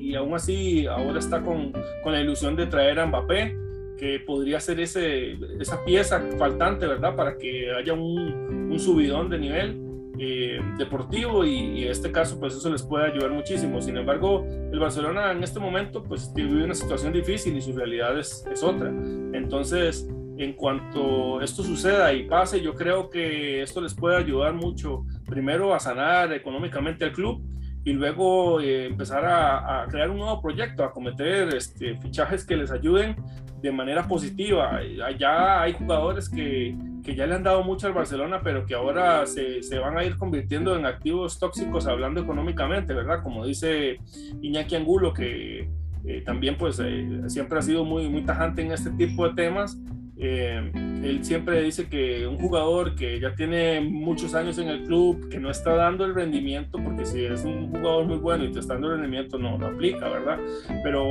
Y 0.10 0.16
aún 0.16 0.34
así, 0.34 0.88
ahora 0.88 1.20
está 1.20 1.40
con, 1.44 1.72
con 2.02 2.14
la 2.14 2.20
ilusión 2.20 2.56
de 2.56 2.66
traer 2.66 3.00
a 3.00 3.06
Mbappé, 3.06 3.56
que 3.96 4.20
podría 4.20 4.60
ser 4.60 4.80
ese, 4.80 5.38
esa 5.60 5.86
pieza 5.86 6.20
faltante, 6.40 6.88
¿verdad? 6.88 7.16
Para 7.16 7.38
que 7.38 7.72
haya 7.72 7.94
un, 7.94 8.72
un 8.72 8.80
subidón 8.80 9.30
de 9.30 9.38
nivel 9.38 9.80
eh, 10.18 10.60
deportivo 10.80 11.46
y, 11.46 11.84
en 11.84 11.92
este 11.92 12.12
caso 12.12 12.40
pues 12.40 12.56
eso 12.56 12.72
les 12.72 12.82
puede 12.82 13.06
ayudar 13.06 13.30
muchísimo. 13.30 13.84
Sin 13.84 13.98
embargo, 13.98 14.48
el 14.72 14.80
Barcelona 14.80 15.32
en 15.32 15.44
este 15.44 15.60
momento 15.60 16.04
pues 16.04 16.34
vive 16.34 16.64
una 16.64 16.74
situación 16.74 17.14
difícil 17.14 17.56
y 17.56 17.62
su 17.62 17.74
realidad 17.74 18.18
es, 18.18 18.44
es 18.52 18.64
otra. 18.64 18.90
Entonces, 18.90 20.10
en 20.40 20.54
cuanto 20.54 21.40
esto 21.40 21.62
suceda 21.62 22.12
y 22.14 22.24
pase, 22.24 22.62
yo 22.62 22.74
creo 22.74 23.12
que 23.12 23.62
esto 23.62 23.80
les 23.80 23.94
puede 23.94 24.18
ayudar 24.18 24.56
mucho, 24.56 25.06
primero 25.28 25.76
a 25.76 25.80
sanar 25.80 26.34
económicamente 26.34 27.06
al 27.06 27.12
club 27.12 27.44
y 27.90 27.94
luego 27.94 28.62
eh, 28.62 28.86
empezar 28.86 29.26
a, 29.26 29.82
a, 29.82 29.88
crear 29.88 30.12
un 30.12 30.18
nuevo 30.18 30.40
proyecto, 30.40 30.84
a 30.84 30.92
cometer 30.92 31.56
este, 31.56 31.96
fichajes 31.98 32.46
que 32.46 32.56
les 32.56 32.70
ayuden 32.70 33.16
de 33.64 33.72
manera 33.72 34.08
positiva. 34.08 34.80
Ya 35.18 35.64
hay 35.64 35.74
jugadores 35.74 36.30
que, 36.30 36.78
que, 37.04 37.16
ya 37.16 37.26
le 37.26 37.34
han 37.34 37.42
dado 37.42 37.64
mucho 37.64 37.88
al 37.88 37.94
Barcelona, 37.94 38.42
pero 38.44 38.64
que 38.68 38.76
ahora 38.76 39.26
se, 39.26 39.64
se, 39.64 39.80
van 39.80 39.98
a 39.98 40.04
ir 40.04 40.18
convirtiendo 40.18 40.76
en 40.76 40.86
activos 40.86 41.40
tóxicos 41.40 41.88
hablando 41.88 42.22
económicamente, 42.22 42.94
¿verdad? 42.94 43.24
Como 43.24 43.44
dice 43.44 43.98
Iñaki 44.40 44.76
Angulo, 44.76 45.12
que 45.12 45.68
eh, 46.06 46.22
también 46.24 46.58
pues 46.60 46.80
eh, 46.84 47.24
siempre 47.26 47.58
ha 47.58 47.64
sido 47.64 47.84
muy, 47.86 48.08
muy 48.08 48.22
tajante 48.22 48.62
en 48.62 48.72
este 48.72 48.92
tipo 48.92 49.28
de 49.28 49.34
temas 49.34 49.80
eh, 50.22 50.72
él 51.02 51.24
siempre 51.24 51.62
dice 51.62 51.88
que 51.88 52.28
un 52.28 52.38
jugador 52.38 52.94
que 52.96 53.22
ya 53.22 53.34
tiene 53.36 53.80
muchos 53.80 54.36
años 54.36 54.58
en 54.58 54.68
el 54.68 54.84
club, 54.84 55.30
que 55.30 55.40
no 55.40 55.50
está 55.50 55.76
dando 55.76 56.04
el 56.04 56.14
rendimiento, 56.14 56.78
porque 56.84 57.06
si 57.06 57.24
es 57.24 57.46
un 57.46 57.70
jugador 57.70 58.06
muy 58.06 58.18
bueno 58.18 58.44
y 58.44 58.52
te 58.52 58.60
está 58.60 58.74
dando 58.74 58.90
el 58.90 59.00
rendimiento, 59.00 59.38
no, 59.38 59.58
no 59.58 59.68
aplica, 59.68 60.10
¿verdad? 60.10 60.38
Pero 60.84 61.06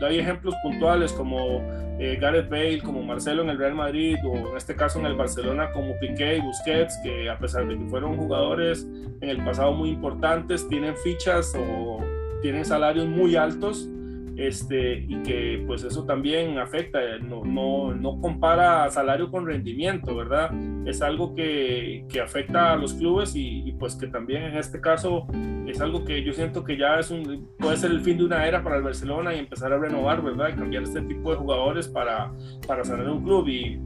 hay 0.06 0.18
ejemplos 0.18 0.54
puntuales 0.62 1.12
como 1.12 1.62
eh, 1.98 2.18
Gareth 2.20 2.50
Bale, 2.50 2.82
como 2.82 3.02
Marcelo 3.02 3.42
en 3.42 3.48
el 3.48 3.58
Real 3.58 3.74
Madrid, 3.74 4.16
o 4.26 4.50
en 4.50 4.56
este 4.56 4.76
caso 4.76 4.98
en 4.98 5.06
el 5.06 5.14
Barcelona 5.14 5.72
como 5.72 5.98
Piqué 5.98 6.36
y 6.36 6.40
Busquets, 6.40 6.98
que 7.02 7.30
a 7.30 7.38
pesar 7.38 7.66
de 7.66 7.78
que 7.78 7.86
fueron 7.86 8.18
jugadores 8.18 8.86
en 9.22 9.30
el 9.30 9.42
pasado 9.42 9.72
muy 9.72 9.88
importantes, 9.88 10.68
tienen 10.68 10.94
fichas 10.98 11.54
o 11.56 12.04
tienen 12.42 12.66
salarios 12.66 13.06
muy 13.06 13.34
altos 13.34 13.88
este, 14.36 15.04
y 15.08 15.22
que 15.22 15.64
pues 15.66 15.82
eso 15.82 16.04
también 16.04 16.58
afecta, 16.58 17.00
no, 17.18 17.44
no, 17.44 17.94
no, 17.94 18.20
compara 18.20 18.90
salario 18.90 19.30
con 19.30 19.46
rendimiento, 19.46 20.14
¿verdad? 20.14 20.50
Es 20.86 21.00
algo 21.02 21.34
que, 21.34 22.04
que 22.08 22.20
afecta 22.20 22.72
a 22.72 22.76
los 22.76 22.94
clubes 22.94 23.32
y, 23.34 23.72
pues 23.78 23.96
que 23.96 24.06
también 24.06 24.42
en 24.42 24.56
este 24.56 24.80
caso 24.80 25.26
es 25.66 25.80
algo 25.80 26.04
que 26.04 26.22
yo 26.22 26.32
siento 26.32 26.64
que 26.64 26.76
ya 26.76 26.98
es 26.98 27.10
un, 27.10 27.50
puede 27.58 27.76
ser 27.76 27.90
el 27.90 28.00
fin 28.00 28.18
de 28.18 28.24
una 28.24 28.46
era 28.46 28.62
para 28.62 28.76
el 28.76 28.82
Barcelona 28.82 29.34
y 29.34 29.38
empezar 29.38 29.72
a 29.72 29.78
renovar, 29.78 30.22
¿verdad? 30.22 30.50
Y 30.50 30.52
cambiar 30.52 30.82
este 30.82 31.02
tipo 31.02 31.30
de 31.30 31.36
jugadores 31.36 31.88
para, 31.88 32.32
para 32.66 32.84
sanar 32.84 33.10
un 33.10 33.22
club 33.22 33.48
y 33.48 33.80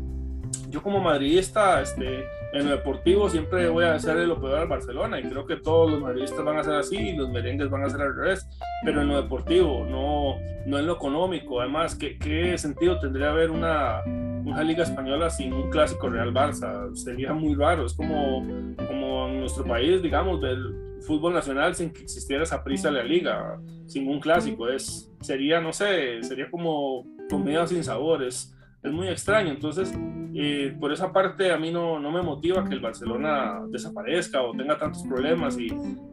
yo 0.68 0.82
como 0.82 1.00
madridista, 1.00 1.80
este, 1.80 2.24
en 2.52 2.64
lo 2.64 2.72
deportivo 2.72 3.28
siempre 3.28 3.68
voy 3.68 3.84
a 3.84 3.94
hacer 3.94 4.16
lo 4.26 4.40
peor 4.40 4.58
al 4.58 4.68
Barcelona 4.68 5.20
y 5.20 5.22
creo 5.22 5.46
que 5.46 5.56
todos 5.56 5.90
los 5.90 6.00
madridistas 6.00 6.44
van 6.44 6.58
a 6.58 6.64
ser 6.64 6.74
así 6.74 6.96
y 6.96 7.16
los 7.16 7.30
merengues 7.30 7.70
van 7.70 7.84
a 7.84 7.90
ser 7.90 8.00
al 8.00 8.16
revés, 8.16 8.48
pero 8.84 9.02
en 9.02 9.08
lo 9.08 9.20
deportivo, 9.20 9.86
no, 9.88 10.36
no 10.66 10.78
en 10.78 10.86
lo 10.86 10.94
económico. 10.94 11.60
Además, 11.60 11.94
¿qué, 11.94 12.18
qué 12.18 12.56
sentido 12.58 12.98
tendría 12.98 13.30
haber 13.30 13.50
una, 13.50 14.02
una 14.04 14.62
liga 14.62 14.82
española 14.82 15.30
sin 15.30 15.52
un 15.52 15.70
clásico 15.70 16.08
Real 16.08 16.32
Barça? 16.32 16.94
Sería 16.96 17.32
muy 17.32 17.54
raro, 17.54 17.86
es 17.86 17.94
como, 17.94 18.44
como 18.86 19.28
en 19.28 19.40
nuestro 19.40 19.64
país, 19.64 20.02
digamos, 20.02 20.40
del 20.40 20.74
fútbol 21.06 21.32
nacional 21.32 21.74
sin 21.74 21.92
que 21.92 22.02
existiera 22.02 22.42
esa 22.42 22.62
prisa 22.62 22.88
de 22.88 22.94
la 22.94 23.04
liga, 23.04 23.60
sin 23.86 24.08
un 24.08 24.20
clásico, 24.20 24.68
es, 24.68 25.10
sería, 25.20 25.60
no 25.60 25.72
sé, 25.72 26.22
sería 26.22 26.50
como 26.50 27.06
comida 27.28 27.66
sin 27.66 27.84
sabores 27.84 28.54
es 28.82 28.92
muy 28.92 29.08
extraño. 29.08 29.50
Entonces, 29.50 29.92
eh, 30.35 30.77
por 30.79 30.93
esa 30.93 31.12
parte 31.12 31.51
a 31.51 31.59
mí 31.59 31.71
no, 31.71 31.99
no, 31.99 32.11
me 32.11 32.23
motiva 32.23 32.64
que 32.64 32.75
el 32.75 32.81
Barcelona 32.81 33.61
desaparezca 33.69 34.43
o 34.43 34.53
tenga 34.53 34.79
tantos 34.79 35.03
problemas 35.03 35.59
y, 35.59 35.69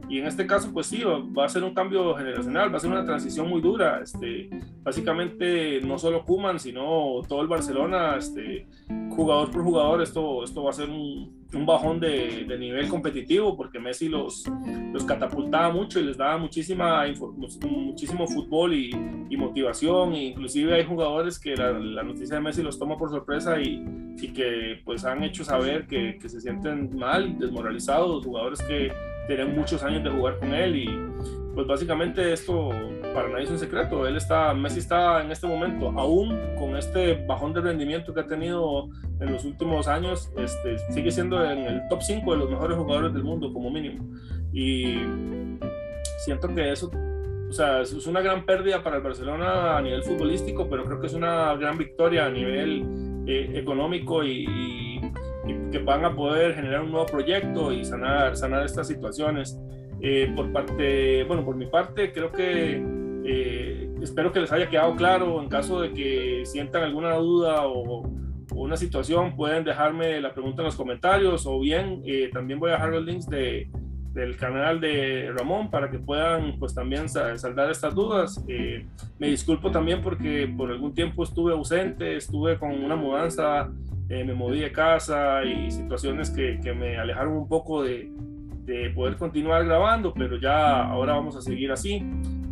y, 0.08 0.18
en 0.18 0.26
este 0.26 0.46
caso 0.46 0.72
pues 0.72 0.86
sí, 0.86 1.02
va 1.04 1.44
a 1.44 1.48
ser 1.48 1.62
un 1.62 1.74
cambio 1.74 2.14
generacional, 2.14 2.72
va 2.72 2.78
a 2.78 2.80
ser 2.80 2.90
una 2.90 3.04
transición 3.04 3.48
muy 3.48 3.60
dura. 3.60 4.00
Este, 4.02 4.50
básicamente 4.82 5.80
no 5.82 5.98
solo 5.98 6.24
Kuman, 6.24 6.58
sino 6.58 7.20
todo 7.28 7.42
el 7.42 7.48
Barcelona, 7.48 8.16
este, 8.16 8.66
jugador 9.10 9.50
por 9.50 9.62
jugador, 9.62 10.02
esto, 10.02 10.42
esto 10.44 10.62
va 10.62 10.70
a 10.70 10.74
ser 10.74 10.88
un, 10.88 11.37
un 11.54 11.64
bajón 11.64 11.98
de, 12.00 12.44
nivel 12.58 12.88
competitivo 12.88 13.56
porque 13.56 13.78
Messi 13.78 14.08
los, 14.08 14.44
los 14.92 15.04
catapultaba 15.04 15.72
mucho 15.72 15.98
y 15.98 16.04
les 16.04 16.16
daba 16.16 16.36
muchísima, 16.36 17.04
muchísimo 17.62 18.26
fútbol 18.26 18.74
y, 18.74 18.90
motivación. 19.38 20.14
E 20.14 20.24
inclusive 20.24 20.74
hay 20.74 20.84
jugadores 20.84 21.38
que 21.38 21.54
la, 21.54 22.02
noticia 22.02 22.36
de 22.36 22.40
Messi 22.40 22.62
los 22.62 22.78
toma 22.78 22.96
por 22.96 23.10
sorpresa 23.10 23.60
y, 23.60 23.84
y 24.20 24.28
que 24.32 24.80
pues 24.84 25.04
han 25.04 25.22
hecho 25.22 25.44
saber 25.44 25.86
que, 25.86 26.18
se 26.20 26.40
sienten 26.40 26.96
mal, 26.96 27.38
desmoralizados, 27.38 28.24
jugadores 28.24 28.60
que 28.62 28.92
tienen 29.26 29.54
muchos 29.56 29.82
años 29.82 30.02
de 30.02 30.10
jugar 30.10 30.38
con 30.38 30.52
él 30.52 30.76
y 30.76 30.88
pues 31.54 31.66
básicamente 31.66 32.32
esto 32.32 32.70
para 33.14 33.28
nadie 33.28 33.44
es 33.44 33.50
un 33.50 33.58
secreto. 33.58 34.06
Él 34.06 34.16
está, 34.16 34.54
Messi 34.54 34.78
está 34.78 35.22
en 35.22 35.30
este 35.30 35.46
momento, 35.46 35.88
aún 35.96 36.38
con 36.58 36.76
este 36.76 37.24
bajón 37.26 37.52
de 37.52 37.60
rendimiento 37.60 38.14
que 38.14 38.20
ha 38.20 38.26
tenido 38.26 38.88
en 39.20 39.32
los 39.32 39.44
últimos 39.44 39.88
años, 39.88 40.32
este, 40.36 40.78
sigue 40.92 41.10
siendo 41.10 41.44
en 41.44 41.58
el 41.58 41.88
top 41.88 42.02
5 42.02 42.32
de 42.32 42.38
los 42.38 42.50
mejores 42.50 42.76
jugadores 42.76 43.12
del 43.12 43.24
mundo 43.24 43.52
como 43.52 43.70
mínimo. 43.70 44.04
Y 44.52 44.98
siento 46.18 46.48
que 46.54 46.72
eso, 46.72 46.90
o 47.48 47.52
sea, 47.52 47.80
es 47.80 48.06
una 48.06 48.20
gran 48.20 48.44
pérdida 48.44 48.82
para 48.82 48.96
el 48.96 49.02
Barcelona 49.02 49.76
a 49.76 49.82
nivel 49.82 50.02
futbolístico, 50.02 50.68
pero 50.68 50.84
creo 50.84 51.00
que 51.00 51.06
es 51.06 51.14
una 51.14 51.54
gran 51.56 51.76
victoria 51.78 52.26
a 52.26 52.30
nivel 52.30 53.24
eh, 53.26 53.52
económico 53.54 54.22
y, 54.22 54.44
y, 54.48 55.00
y, 55.46 55.70
que 55.70 55.78
van 55.78 56.04
a 56.04 56.14
poder 56.14 56.54
generar 56.54 56.82
un 56.82 56.92
nuevo 56.92 57.06
proyecto 57.06 57.72
y 57.72 57.84
sanar, 57.84 58.36
sanar 58.36 58.64
estas 58.64 58.86
situaciones. 58.86 59.58
Eh, 60.00 60.32
por 60.34 60.52
parte, 60.52 61.24
bueno, 61.24 61.44
por 61.44 61.56
mi 61.56 61.66
parte, 61.66 62.12
creo 62.12 62.30
que 62.30 62.82
eh, 63.24 63.90
espero 64.02 64.32
que 64.32 64.40
les 64.40 64.52
haya 64.52 64.68
quedado 64.68 64.94
claro. 64.96 65.40
En 65.42 65.48
caso 65.48 65.80
de 65.80 65.92
que 65.92 66.42
sientan 66.44 66.82
alguna 66.82 67.14
duda 67.14 67.66
o, 67.66 68.02
o, 68.02 68.10
una 68.54 68.76
situación, 68.76 69.36
pueden 69.36 69.64
dejarme 69.64 70.20
la 70.20 70.32
pregunta 70.32 70.62
en 70.62 70.66
los 70.66 70.76
comentarios 70.76 71.46
o 71.46 71.60
bien 71.60 72.02
eh, 72.06 72.30
también 72.32 72.58
voy 72.58 72.70
a 72.70 72.74
dejar 72.74 72.90
los 72.90 73.04
links 73.04 73.28
de, 73.28 73.70
del 74.14 74.36
canal 74.36 74.80
de 74.80 75.32
Ramón 75.36 75.70
para 75.70 75.90
que 75.90 75.98
puedan 75.98 76.58
pues 76.58 76.74
también 76.74 77.08
saldar 77.08 77.70
estas 77.70 77.94
dudas. 77.94 78.42
Eh, 78.48 78.86
me 79.18 79.28
disculpo 79.28 79.70
también 79.70 80.00
porque 80.00 80.52
por 80.56 80.70
algún 80.70 80.94
tiempo 80.94 81.22
estuve 81.24 81.52
ausente, 81.52 82.16
estuve 82.16 82.58
con 82.58 82.72
una 82.72 82.96
mudanza, 82.96 83.70
eh, 84.08 84.24
me 84.24 84.32
moví 84.32 84.60
de 84.60 84.72
casa 84.72 85.44
y 85.44 85.70
situaciones 85.70 86.30
que, 86.30 86.58
que 86.62 86.72
me 86.72 86.96
alejaron 86.96 87.36
un 87.36 87.48
poco 87.48 87.82
de, 87.82 88.10
de 88.68 88.90
poder 88.90 89.16
continuar 89.16 89.64
grabando, 89.64 90.12
pero 90.12 90.36
ya 90.36 90.84
ahora 90.84 91.14
vamos 91.14 91.34
a 91.36 91.40
seguir 91.40 91.72
así. 91.72 92.04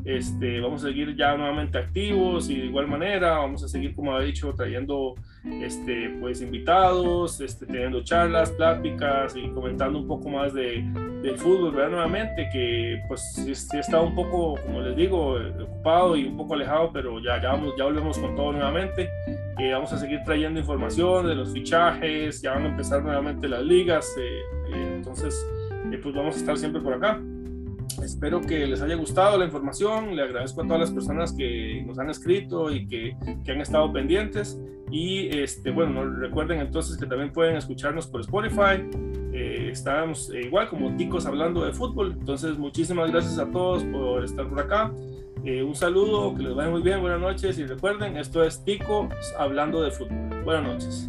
Este, 0.07 0.61
vamos 0.61 0.85
a 0.85 0.87
seguir 0.87 1.17
ya 1.17 1.37
nuevamente 1.37 1.79
activos 1.79 2.49
y 2.49 2.57
de 2.61 2.67
igual 2.67 2.87
manera 2.87 3.39
vamos 3.39 3.65
a 3.65 3.69
seguir, 3.69 3.95
como 3.95 4.15
ha 4.15 4.21
dicho, 4.21 4.55
trayendo 4.55 5.15
este, 5.61 6.11
pues, 6.21 6.41
invitados, 6.41 7.41
este, 7.41 7.67
teniendo 7.67 8.03
charlas, 8.05 8.53
pláticas 8.53 9.37
y 9.37 9.49
comentando 9.49 9.99
un 9.99 10.07
poco 10.07 10.29
más 10.31 10.55
de, 10.55 10.85
del 11.23 11.37
fútbol, 11.37 11.75
¿verdad? 11.75 11.91
Nuevamente, 11.91 12.49
que 12.53 13.03
pues 13.09 13.21
sí 13.35 13.51
está 13.51 14.01
un 14.01 14.15
poco, 14.15 14.55
como 14.65 14.81
les 14.81 14.97
digo, 14.97 15.39
ocupado 15.61 16.17
y 16.17 16.25
un 16.25 16.37
poco 16.37 16.55
alejado, 16.55 16.91
pero 16.93 17.21
ya, 17.21 17.43
ya, 17.43 17.51
vamos, 17.51 17.75
ya 17.77 17.85
volvemos 17.85 18.17
con 18.17 18.37
todo 18.37 18.53
nuevamente. 18.53 19.11
Eh, 19.59 19.73
vamos 19.73 19.93
a 19.93 19.99
seguir 19.99 20.21
trayendo 20.25 20.61
información 20.61 21.27
de 21.27 21.35
los 21.35 21.53
fichajes, 21.53 22.43
ya 22.43 22.53
van 22.53 22.65
a 22.65 22.69
empezar 22.69 23.03
nuevamente 23.03 23.49
las 23.49 23.63
ligas, 23.63 24.07
eh, 24.19 24.39
eh, 24.73 24.93
entonces 24.97 25.35
y 25.92 25.96
pues 25.96 26.14
vamos 26.14 26.37
a 26.37 26.38
estar 26.38 26.57
siempre 26.57 26.81
por 26.81 26.94
acá. 26.94 27.20
Espero 28.03 28.40
que 28.40 28.66
les 28.66 28.83
haya 28.83 28.94
gustado 28.94 29.38
la 29.38 29.44
información. 29.44 30.14
Le 30.16 30.22
agradezco 30.22 30.62
a 30.62 30.64
todas 30.64 30.81
las 30.81 30.90
personas 30.90 31.33
que 31.33 31.83
nos 31.87 31.99
han 31.99 32.11
escrito 32.11 32.70
y 32.70 32.87
que, 32.87 33.16
que 33.44 33.53
han 33.53 33.61
estado 33.61 33.92
pendientes. 33.92 34.61
Y 34.90 35.29
este, 35.37 35.70
bueno, 35.70 36.05
recuerden 36.05 36.61
entonces 36.61 36.96
que 36.96 37.07
también 37.07 37.33
pueden 37.33 37.57
escucharnos 37.57 38.07
por 38.07 38.20
Spotify. 38.20 38.88
Eh, 39.33 39.68
estamos 39.70 40.33
igual 40.35 40.68
como 40.68 40.94
ticos 40.96 41.27
hablando 41.27 41.64
de 41.64 41.72
fútbol. 41.72 42.16
Entonces, 42.18 42.59
muchísimas 42.59 43.11
gracias 43.11 43.38
a 43.38 43.51
todos 43.51 43.83
por 43.85 44.25
estar 44.25 44.49
por 44.49 44.61
acá. 44.61 44.92
Eh, 45.44 45.62
un 45.62 45.75
saludo, 45.75 46.35
que 46.35 46.42
les 46.42 46.55
vaya 46.55 46.70
muy 46.70 46.83
bien, 46.83 47.01
buenas 47.01 47.20
noches 47.20 47.59
y 47.59 47.66
recuerden, 47.66 48.16
esto 48.16 48.42
es 48.42 48.64
Tico 48.64 49.09
hablando 49.38 49.83
de 49.83 49.90
fútbol. 49.90 50.42
Buenas 50.44 50.64
noches. 50.64 51.07